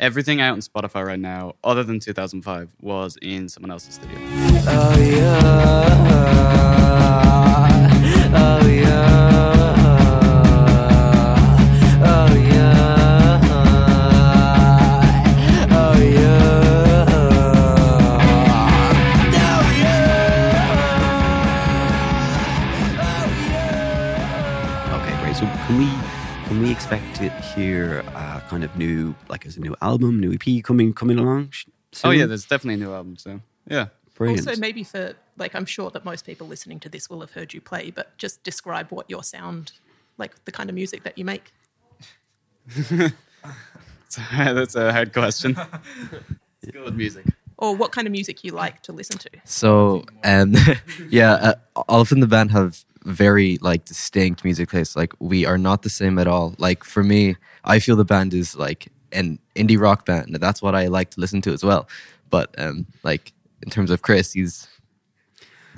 Everything 0.00 0.40
out 0.40 0.52
on 0.52 0.60
Spotify 0.60 1.04
right 1.04 1.18
now, 1.18 1.56
other 1.64 1.82
than 1.82 1.98
2005, 2.00 2.70
was 2.80 3.18
in 3.20 3.48
someone 3.48 3.70
else's 3.72 3.96
studio. 3.96 4.16
Oh 4.20 4.96
yeah. 5.00 5.87
Album, 29.88 30.20
new 30.20 30.32
EP 30.36 30.62
coming 30.62 30.92
coming 30.92 31.18
along? 31.18 31.50
sh- 31.50 31.66
Oh 32.04 32.10
yeah, 32.10 32.26
there's 32.26 32.44
definitely 32.44 32.74
a 32.82 32.84
new 32.86 32.92
album 32.94 33.16
soon. 33.16 33.42
Yeah. 33.66 33.86
brilliant. 34.14 34.46
Also, 34.46 34.60
maybe 34.60 34.84
for 34.84 35.14
like, 35.36 35.54
I'm 35.54 35.64
sure 35.66 35.90
that 35.90 36.04
most 36.04 36.26
people 36.26 36.46
listening 36.46 36.80
to 36.80 36.88
this 36.88 37.08
will 37.10 37.20
have 37.20 37.32
heard 37.32 37.54
you 37.54 37.60
play, 37.60 37.90
but 37.90 38.06
just 38.18 38.42
describe 38.42 38.88
what 38.90 39.06
your 39.08 39.22
sound, 39.22 39.72
like 40.18 40.32
the 40.44 40.52
kind 40.52 40.68
of 40.70 40.74
music 40.74 41.02
that 41.04 41.16
you 41.18 41.24
make. 41.24 41.52
That's 44.36 44.74
a 44.74 44.92
hard 44.92 45.12
question. 45.12 45.56
It's 46.60 46.72
good 46.72 46.96
music. 46.96 47.24
Or 47.56 47.76
what 47.76 47.92
kind 47.92 48.06
of 48.08 48.12
music 48.12 48.42
you 48.42 48.50
like 48.50 48.82
to 48.82 48.92
listen 48.92 49.16
to. 49.18 49.30
So, 49.44 50.04
um, 50.24 50.56
yeah, 51.08 51.32
uh, 51.32 51.54
all 51.88 52.00
of 52.00 52.10
in 52.10 52.18
the 52.18 52.26
band 52.26 52.50
have 52.50 52.84
very 53.04 53.58
like 53.60 53.84
distinct 53.84 54.42
music 54.44 54.70
tastes. 54.70 54.96
Like 54.96 55.12
we 55.20 55.46
are 55.46 55.58
not 55.58 55.82
the 55.82 55.90
same 55.90 56.18
at 56.18 56.26
all. 56.26 56.54
Like 56.58 56.82
for 56.82 57.04
me, 57.04 57.36
I 57.64 57.78
feel 57.78 57.94
the 57.94 58.04
band 58.04 58.34
is 58.34 58.56
like 58.56 58.88
an 59.12 59.38
indie 59.54 59.78
rock 59.80 60.04
band. 60.06 60.26
and 60.28 60.36
That's 60.36 60.60
what 60.62 60.74
I 60.74 60.86
like 60.88 61.10
to 61.10 61.20
listen 61.20 61.40
to 61.42 61.52
as 61.52 61.64
well. 61.64 61.88
But 62.30 62.54
um, 62.58 62.86
like 63.02 63.32
in 63.62 63.70
terms 63.70 63.90
of 63.90 64.02
Chris, 64.02 64.32
he's 64.32 64.66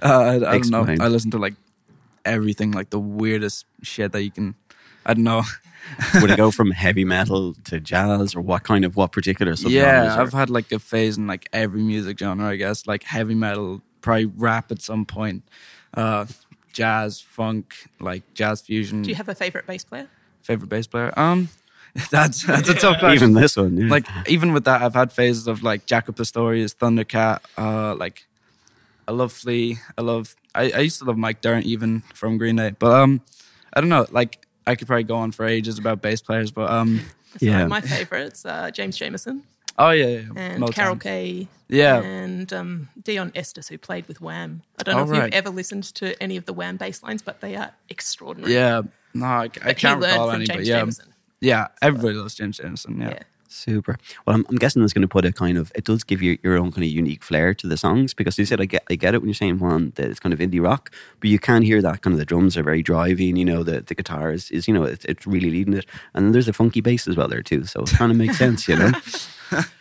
Uh, 0.02 0.06
I, 0.08 0.34
I 0.54 0.58
don't 0.58 0.70
know. 0.70 0.86
I 1.04 1.08
listen 1.08 1.30
to 1.32 1.38
like 1.38 1.54
everything, 2.24 2.72
like 2.72 2.90
the 2.90 2.98
weirdest 2.98 3.66
shit 3.82 4.12
that 4.12 4.22
you 4.22 4.30
can. 4.30 4.54
I 5.06 5.14
don't 5.14 5.24
know. 5.24 5.42
Would 6.20 6.30
it 6.30 6.36
go 6.36 6.50
from 6.58 6.70
heavy 6.72 7.04
metal 7.04 7.54
to 7.64 7.80
jazz, 7.80 8.34
or 8.34 8.40
what 8.42 8.64
kind 8.64 8.84
of 8.84 8.96
what 8.96 9.12
particular 9.12 9.52
subgenres? 9.52 9.70
yeah, 9.72 10.16
or- 10.16 10.20
I've 10.20 10.32
had 10.32 10.50
like 10.50 10.70
a 10.72 10.78
phase 10.78 11.16
in 11.16 11.26
like 11.26 11.48
every 11.52 11.82
music 11.82 12.18
genre. 12.18 12.48
I 12.48 12.56
guess 12.56 12.86
like 12.86 13.02
heavy 13.04 13.34
metal, 13.34 13.80
probably 14.00 14.26
rap 14.26 14.70
at 14.70 14.82
some 14.82 15.04
point, 15.06 15.42
uh, 15.94 16.26
jazz, 16.72 17.20
funk, 17.20 17.74
like 17.98 18.22
jazz 18.34 18.60
fusion. 18.60 19.02
Do 19.02 19.08
you 19.08 19.16
have 19.16 19.28
a 19.28 19.34
favorite 19.34 19.66
bass 19.66 19.84
player? 19.84 20.08
favorite 20.42 20.68
bass 20.68 20.86
player? 20.86 21.12
Um, 21.18 21.48
that's 22.10 22.44
that's 22.44 22.68
a 22.68 22.74
tough 22.74 22.98
question. 23.00 23.30
even 23.30 23.32
this 23.34 23.56
one. 23.56 23.76
Yeah. 23.76 23.88
like 23.88 24.06
even 24.28 24.52
with 24.52 24.64
that, 24.64 24.82
I've 24.82 24.94
had 24.94 25.12
phases 25.12 25.46
of 25.46 25.62
like 25.62 25.86
Jaco 25.86 26.14
Pastorius, 26.14 26.74
Thundercat. 26.74 27.40
Uh, 27.58 27.94
like 27.96 28.26
I 29.08 29.12
love 29.12 29.32
Flea. 29.32 29.78
I 29.98 30.02
love. 30.02 30.34
I, 30.54 30.70
I 30.70 30.78
used 30.80 30.98
to 31.00 31.04
love 31.04 31.16
Mike 31.16 31.40
Dirnt 31.40 31.66
even 31.66 32.02
from 32.14 32.38
Green 32.38 32.56
Day. 32.56 32.72
But 32.78 32.92
um, 32.92 33.20
I 33.74 33.80
don't 33.80 33.90
know. 33.90 34.06
Like 34.10 34.46
I 34.66 34.74
could 34.76 34.86
probably 34.86 35.04
go 35.04 35.16
on 35.16 35.32
for 35.32 35.46
ages 35.46 35.78
about 35.78 36.00
bass 36.02 36.20
players. 36.20 36.50
But 36.52 36.70
um, 36.70 37.00
So 37.38 37.46
Yeah. 37.46 37.66
my 37.66 37.80
favorites 37.80 38.44
are 38.46 38.70
James 38.70 38.96
Jamerson 38.98 39.42
oh 39.78 39.90
yeah, 39.90 40.06
yeah. 40.06 40.20
and 40.36 40.62
Motown. 40.62 40.74
Carol 40.74 40.96
Kaye. 40.96 41.48
Yeah. 41.68 42.00
And 42.02 42.52
um, 42.52 42.88
Deon 43.02 43.32
Estus, 43.34 43.68
who 43.68 43.78
played 43.78 44.06
with 44.08 44.20
Wham. 44.20 44.62
I 44.78 44.82
don't 44.82 44.94
Oh, 44.94 44.98
know 44.98 45.04
if 45.04 45.10
right. 45.10 45.24
you've 45.26 45.34
ever 45.34 45.50
listened 45.50 45.84
to 45.94 46.20
any 46.22 46.36
of 46.36 46.44
the 46.44 46.52
Wham 46.52 46.76
bass 46.76 47.02
lines, 47.02 47.22
but 47.22 47.40
they 47.40 47.54
are 47.56 47.72
extraordinary. 47.88 48.52
Yeah. 48.54 48.82
No, 49.14 49.24
I, 49.26 49.48
I 49.64 49.72
can't 49.74 50.00
recall 50.02 50.26
from 50.26 50.36
any. 50.36 50.44
James 50.46 50.58
but 50.58 50.66
yeah, 50.66 50.82
Jamerson. 50.82 51.06
Yeah. 51.40 51.68
Everybody 51.82 52.14
loves 52.14 52.34
James 52.34 52.58
Jamerson. 52.58 53.00
Yeah. 53.00 53.10
Yeah. 53.10 53.22
Super. 53.52 53.98
Well, 54.24 54.36
I'm, 54.36 54.46
I'm 54.48 54.56
guessing 54.56 54.80
that's 54.80 54.92
going 54.92 55.02
to 55.02 55.08
put 55.08 55.24
a 55.24 55.32
kind 55.32 55.58
of 55.58 55.72
it 55.74 55.84
does 55.84 56.04
give 56.04 56.22
you 56.22 56.38
your 56.44 56.56
own 56.56 56.70
kind 56.70 56.84
of 56.84 56.90
unique 56.90 57.24
flair 57.24 57.52
to 57.54 57.66
the 57.66 57.76
songs 57.76 58.14
because 58.14 58.38
you 58.38 58.44
said 58.44 58.60
I 58.60 58.64
get 58.64 58.84
I 58.88 58.94
get 58.94 59.12
it 59.12 59.18
when 59.18 59.28
you're 59.28 59.34
saying 59.34 59.58
one 59.58 59.92
that 59.96 60.08
it's 60.08 60.20
kind 60.20 60.32
of 60.32 60.38
indie 60.38 60.62
rock, 60.62 60.92
but 61.18 61.30
you 61.30 61.40
can 61.40 61.62
hear 61.62 61.82
that 61.82 62.02
kind 62.02 62.14
of 62.14 62.18
the 62.18 62.24
drums 62.24 62.56
are 62.56 62.62
very 62.62 62.80
driving. 62.80 63.30
and 63.30 63.38
you 63.38 63.44
know 63.44 63.64
the 63.64 63.80
the 63.80 63.96
guitar 63.96 64.30
is, 64.30 64.52
is 64.52 64.68
you 64.68 64.74
know 64.74 64.84
it's, 64.84 65.04
it's 65.04 65.26
really 65.26 65.50
leading 65.50 65.74
it, 65.74 65.84
and 66.14 66.32
there's 66.32 66.46
a 66.46 66.52
funky 66.52 66.80
bass 66.80 67.08
as 67.08 67.16
well 67.16 67.26
there 67.26 67.42
too, 67.42 67.64
so 67.64 67.80
it 67.82 67.90
kind 67.90 68.12
of 68.12 68.18
makes 68.18 68.38
sense, 68.38 68.68
you 68.68 68.76
know. 68.76 68.92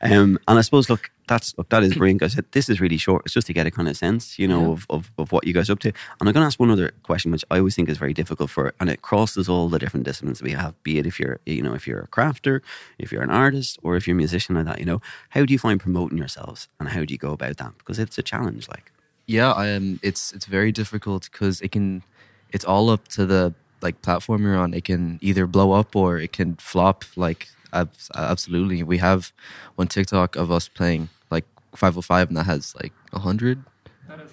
Um, 0.00 0.38
and 0.46 0.58
I 0.58 0.62
suppose, 0.62 0.88
look, 0.88 1.10
that's 1.26 1.56
look, 1.58 1.68
that 1.68 1.82
is 1.82 1.94
brilliant. 1.94 2.22
I 2.22 2.28
said 2.28 2.46
this 2.52 2.68
is 2.68 2.80
really 2.80 2.96
short. 2.96 3.22
It's 3.24 3.34
just 3.34 3.46
to 3.48 3.52
get 3.52 3.66
a 3.66 3.70
kind 3.70 3.88
of 3.88 3.96
sense, 3.96 4.38
you 4.38 4.48
know, 4.48 4.72
of, 4.72 4.86
of, 4.88 5.10
of 5.18 5.32
what 5.32 5.46
you 5.46 5.52
guys 5.52 5.68
are 5.68 5.74
up 5.74 5.80
to. 5.80 5.88
And 5.88 6.28
I'm 6.28 6.32
going 6.32 6.42
to 6.42 6.46
ask 6.46 6.58
one 6.58 6.70
other 6.70 6.92
question, 7.02 7.30
which 7.32 7.44
I 7.50 7.58
always 7.58 7.74
think 7.74 7.88
is 7.88 7.98
very 7.98 8.14
difficult 8.14 8.50
for, 8.50 8.72
and 8.80 8.88
it 8.88 9.02
crosses 9.02 9.48
all 9.48 9.68
the 9.68 9.78
different 9.78 10.04
disciplines 10.04 10.42
we 10.42 10.52
have. 10.52 10.80
Be 10.82 10.98
it 10.98 11.06
if 11.06 11.20
you're, 11.20 11.40
you 11.44 11.62
know, 11.62 11.74
if 11.74 11.86
you're 11.86 12.00
a 12.00 12.06
crafter, 12.08 12.60
if 12.98 13.12
you're 13.12 13.22
an 13.22 13.30
artist, 13.30 13.78
or 13.82 13.96
if 13.96 14.06
you're 14.06 14.16
a 14.16 14.16
musician 14.16 14.54
like 14.54 14.64
that. 14.66 14.78
You 14.78 14.86
know, 14.86 15.02
how 15.30 15.44
do 15.44 15.52
you 15.52 15.58
find 15.58 15.80
promoting 15.80 16.18
yourselves, 16.18 16.68
and 16.80 16.88
how 16.88 17.04
do 17.04 17.12
you 17.12 17.18
go 17.18 17.32
about 17.32 17.56
that? 17.58 17.76
Because 17.78 17.98
it's 17.98 18.18
a 18.18 18.22
challenge. 18.22 18.68
Like, 18.68 18.92
Yeah, 19.26 19.52
I 19.52 19.66
am. 19.66 20.00
It's 20.02 20.32
it's 20.32 20.46
very 20.46 20.72
difficult 20.72 21.28
because 21.30 21.60
it 21.60 21.72
can. 21.72 22.02
It's 22.50 22.64
all 22.64 22.88
up 22.88 23.08
to 23.08 23.26
the 23.26 23.52
like 23.82 24.00
platform 24.02 24.42
you're 24.42 24.56
on. 24.56 24.74
It 24.74 24.84
can 24.84 25.18
either 25.20 25.46
blow 25.46 25.72
up 25.72 25.94
or 25.94 26.18
it 26.18 26.32
can 26.32 26.56
flop. 26.56 27.04
Like 27.16 27.48
absolutely, 27.72 28.82
we 28.82 28.98
have 28.98 29.32
one 29.76 29.88
TikTok 29.88 30.36
of 30.36 30.50
us 30.50 30.68
playing 30.68 31.08
like 31.30 31.44
505, 31.74 32.28
and 32.28 32.36
that 32.36 32.44
has 32.46 32.74
like 32.76 32.92
100, 33.10 33.64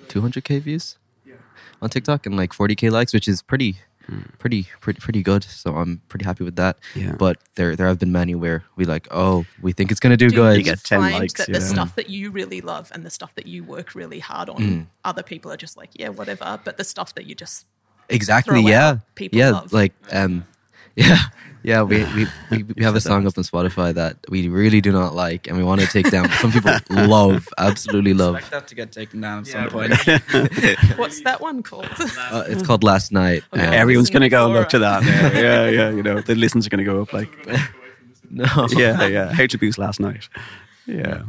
200k 0.07 0.61
views 0.61 0.97
on 1.81 1.89
TikTok 1.89 2.25
and 2.25 2.37
like 2.37 2.51
40k 2.53 2.91
likes, 2.91 3.13
which 3.13 3.27
is 3.27 3.41
pretty. 3.41 3.77
Pretty, 4.37 4.67
pretty, 4.81 4.99
pretty 4.99 5.23
good. 5.23 5.43
So 5.43 5.75
I'm 5.77 5.99
pretty 6.09 6.25
happy 6.25 6.43
with 6.43 6.57
that. 6.57 6.77
Yeah. 6.93 7.15
But 7.17 7.37
there, 7.55 7.75
there 7.75 7.87
have 7.87 7.97
been 7.97 8.11
many 8.11 8.35
where 8.35 8.63
we 8.75 8.85
like, 8.85 9.07
oh, 9.09 9.47
we 9.63 9.71
think 9.73 9.89
it's 9.89 9.99
gonna 9.99 10.15
do, 10.15 10.29
Do 10.29 10.35
good. 10.35 10.57
You 10.57 10.63
get 10.63 10.83
10 10.83 10.99
find 10.99 11.15
likes, 11.15 11.33
that 11.33 11.49
yeah. 11.49 11.57
the 11.57 11.61
stuff 11.65 11.95
that 11.95 12.07
you 12.07 12.29
really 12.29 12.61
love 12.61 12.91
and 12.93 13.03
the 13.03 13.09
stuff 13.09 13.33
that 13.33 13.47
you 13.47 13.63
work 13.63 13.95
really 13.95 14.19
hard 14.19 14.47
on, 14.47 14.57
Mm. 14.57 14.85
other 15.05 15.23
people 15.23 15.51
are 15.51 15.57
just 15.57 15.75
like, 15.75 15.89
yeah, 15.93 16.09
whatever. 16.09 16.59
But 16.63 16.77
the 16.77 16.83
stuff 16.83 17.15
that 17.15 17.25
you 17.25 17.33
just 17.33 17.65
exactly 18.07 18.61
yeah 18.61 18.99
people 19.15 19.39
yeah 19.39 19.49
love. 19.49 19.73
like 19.73 19.91
um 20.11 20.45
Yeah, 20.95 21.17
yeah. 21.63 21.81
We 21.83 22.03
we, 22.03 22.27
we, 22.51 22.63
we 22.63 22.83
have 22.83 22.95
a 22.95 23.01
song 23.01 23.27
up 23.27 23.37
on 23.37 23.43
Spotify 23.43 23.93
that 23.93 24.17
we 24.29 24.47
really 24.47 24.81
do 24.81 24.91
not 24.91 25.13
like, 25.13 25.47
and 25.47 25.57
we 25.57 25.63
want 25.63 25.81
to 25.81 25.87
take 25.87 26.09
down. 26.09 26.29
Some 26.33 26.51
people 26.51 26.73
love, 26.89 27.47
absolutely 27.57 28.13
love. 28.13 28.35
Expect 28.35 28.51
that 28.51 28.67
to 28.67 28.75
get 28.75 28.91
taken 28.91 29.21
down 29.21 29.39
at 29.39 29.47
some 29.47 29.69
point. 29.69 29.91
What's 30.97 31.21
that 31.21 31.37
one 31.41 31.63
called? 31.63 31.87
Uh, 31.99 32.43
it's 32.47 32.65
called 32.65 32.83
Last 32.83 33.11
Night. 33.11 33.43
Okay. 33.53 33.65
Um, 33.65 33.73
Everyone's 33.73 34.09
going 34.09 34.21
to 34.21 34.29
go 34.29 34.45
and 34.45 34.53
look 34.53 34.69
to 34.69 34.79
that. 34.79 35.03
Yeah, 35.03 35.39
yeah, 35.39 35.69
yeah. 35.69 35.89
You 35.89 36.03
know, 36.03 36.21
the 36.21 36.35
listens 36.35 36.65
are 36.65 36.69
going 36.69 36.85
to 36.85 36.91
go 36.91 37.01
up 37.01 37.13
like, 37.13 37.29
no, 38.29 38.67
yeah, 38.71 39.05
yeah. 39.07 39.33
How 39.33 39.45
to 39.45 39.57
boost 39.57 39.77
last 39.77 39.99
night. 39.99 40.29
Yeah. 40.85 41.23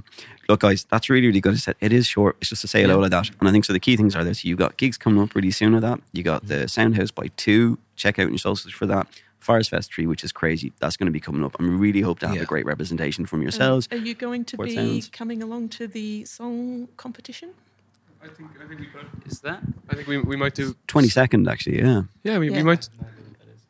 Look, 0.48 0.60
guys, 0.60 0.84
that's 0.84 1.10
really, 1.10 1.26
really 1.26 1.40
good. 1.40 1.58
It 1.80 1.92
is 1.92 2.06
short. 2.06 2.36
It's 2.40 2.50
just 2.50 2.62
to 2.62 2.68
say 2.68 2.84
a 2.84 2.88
load 2.88 3.02
of 3.02 3.10
that. 3.10 3.30
And 3.40 3.48
I 3.48 3.52
think 3.52 3.64
so. 3.64 3.72
The 3.72 3.80
key 3.80 3.96
things 3.96 4.14
are 4.14 4.22
this: 4.22 4.44
you 4.44 4.54
got 4.54 4.76
gigs 4.76 4.96
coming 4.96 5.20
up 5.20 5.34
really 5.34 5.50
soon 5.50 5.74
with 5.74 5.82
that. 5.82 6.00
You 6.12 6.22
got 6.22 6.46
the 6.46 6.68
Soundhouse 6.68 7.12
by 7.12 7.28
two. 7.36 7.78
Check 7.96 8.18
out 8.18 8.28
your 8.28 8.38
socials 8.38 8.72
for 8.72 8.86
that. 8.86 9.08
Forest 9.40 9.70
Fest 9.70 9.92
three, 9.94 10.06
which 10.06 10.24
is 10.24 10.32
crazy. 10.32 10.72
That's 10.80 10.96
going 10.96 11.06
to 11.06 11.12
be 11.12 11.20
coming 11.20 11.44
up. 11.44 11.56
And 11.58 11.68
we 11.68 11.76
really 11.76 12.00
hope 12.00 12.18
to 12.20 12.26
have 12.28 12.36
Yeah. 12.36 12.42
a 12.42 12.46
great 12.46 12.66
representation 12.66 13.26
from 13.26 13.42
yourselves. 13.42 13.88
Are 13.90 13.96
you 13.96 14.14
going 14.14 14.44
to 14.46 14.56
What 14.56 14.68
be 14.68 14.74
sounds? 14.74 15.08
coming 15.10 15.42
along 15.42 15.68
to 15.70 15.86
the 15.86 16.24
song 16.24 16.88
competition? 16.96 17.50
I 18.22 18.28
think 18.28 18.50
I 18.62 18.66
think 18.66 18.80
we 18.80 18.86
could. 18.86 19.06
Is 19.26 19.40
that? 19.40 19.60
I 19.88 19.94
think 19.94 20.08
we 20.08 20.18
we 20.18 20.36
might 20.36 20.54
do. 20.54 20.74
Twenty 20.88 21.08
second, 21.08 21.48
actually. 21.48 21.78
Yeah. 21.78 22.02
Yeah, 22.24 22.38
we, 22.38 22.50
Yeah. 22.50 22.56
we 22.56 22.62
might. 22.64 22.88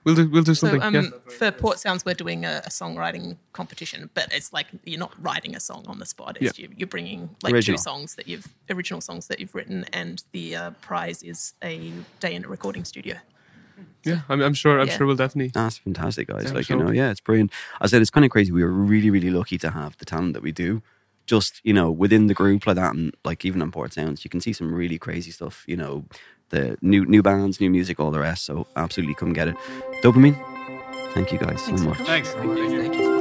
We'll 0.04 0.14
do 0.14 0.28
we'll 0.30 0.44
do 0.44 0.54
So 0.54 0.68
something. 0.68 0.82
um, 0.82 0.94
yeah. 0.94 1.10
for 1.36 1.50
Port 1.50 1.80
Sounds, 1.80 2.04
we're 2.06 2.14
doing 2.14 2.44
a, 2.44 2.62
a 2.64 2.70
songwriting 2.70 3.36
competition, 3.52 4.08
but 4.14 4.32
it's 4.32 4.52
like 4.52 4.68
you're 4.84 5.00
not 5.00 5.12
writing 5.20 5.56
a 5.56 5.60
song 5.60 5.84
on 5.88 5.98
the 5.98 6.06
spot. 6.06 6.38
It's 6.40 6.56
Yeah. 6.58 6.68
you, 6.68 6.74
you're 6.78 6.86
bringing 6.86 7.28
like 7.42 7.52
Original. 7.52 7.76
two 7.76 7.82
songs 7.82 8.14
that 8.14 8.28
you've 8.28 8.46
original 8.70 9.00
songs 9.00 9.26
that 9.26 9.40
you've 9.40 9.54
written, 9.54 9.84
and 9.92 10.22
the 10.30 10.54
uh, 10.56 10.70
prize 10.80 11.24
is 11.24 11.54
a 11.62 11.92
day 12.20 12.34
in 12.36 12.44
a 12.44 12.48
recording 12.48 12.84
studio. 12.84 13.16
Yeah, 14.04 14.20
I'm, 14.28 14.40
I'm 14.40 14.54
sure. 14.54 14.80
I'm 14.80 14.86
Yeah. 14.86 14.96
sure 14.96 15.06
we'll 15.06 15.16
definitely. 15.16 15.50
That's 15.52 15.78
fantastic, 15.78 16.28
guys. 16.28 16.44
Yeah, 16.44 16.52
like, 16.52 16.66
sure. 16.66 16.78
you 16.78 16.84
know, 16.84 16.90
yeah, 16.92 17.10
it's 17.10 17.20
brilliant. 17.20 17.52
I 17.80 17.86
said 17.86 18.00
it's 18.02 18.10
kind 18.10 18.24
of 18.24 18.30
crazy. 18.30 18.52
We 18.52 18.62
were 18.62 18.70
really, 18.70 19.10
really 19.10 19.30
lucky 19.30 19.58
to 19.58 19.70
have 19.70 19.96
the 19.98 20.04
talent 20.04 20.34
that 20.34 20.42
we 20.42 20.52
do. 20.52 20.82
Just, 21.26 21.60
you 21.64 21.72
know, 21.72 21.90
within 21.90 22.28
the 22.28 22.34
group 22.34 22.66
like 22.66 22.76
that 22.76 22.94
and 22.94 23.12
like 23.24 23.44
even 23.44 23.60
on 23.60 23.72
Port 23.72 23.92
Sounds, 23.92 24.24
you 24.24 24.30
can 24.30 24.40
see 24.40 24.52
some 24.52 24.72
really 24.72 24.96
crazy 24.96 25.32
stuff, 25.32 25.64
you 25.66 25.76
know, 25.76 26.04
the 26.50 26.78
new 26.82 27.04
new 27.04 27.20
bands, 27.22 27.60
new 27.60 27.68
music, 27.70 27.98
all 27.98 28.12
the 28.12 28.20
rest. 28.20 28.44
So 28.44 28.68
absolutely 28.76 29.14
come 29.14 29.32
get 29.32 29.48
it. 29.48 29.56
Dopamine, 30.04 30.36
thank 31.14 31.32
you 31.32 31.38
guys 31.38 31.62
Thanks 31.62 31.82
so 31.82 31.88
for 31.92 31.98
much. 31.98 31.98
coming. 31.98 32.06
Thanks. 32.06 32.30
Thank 32.30 32.94
you. 32.94 33.15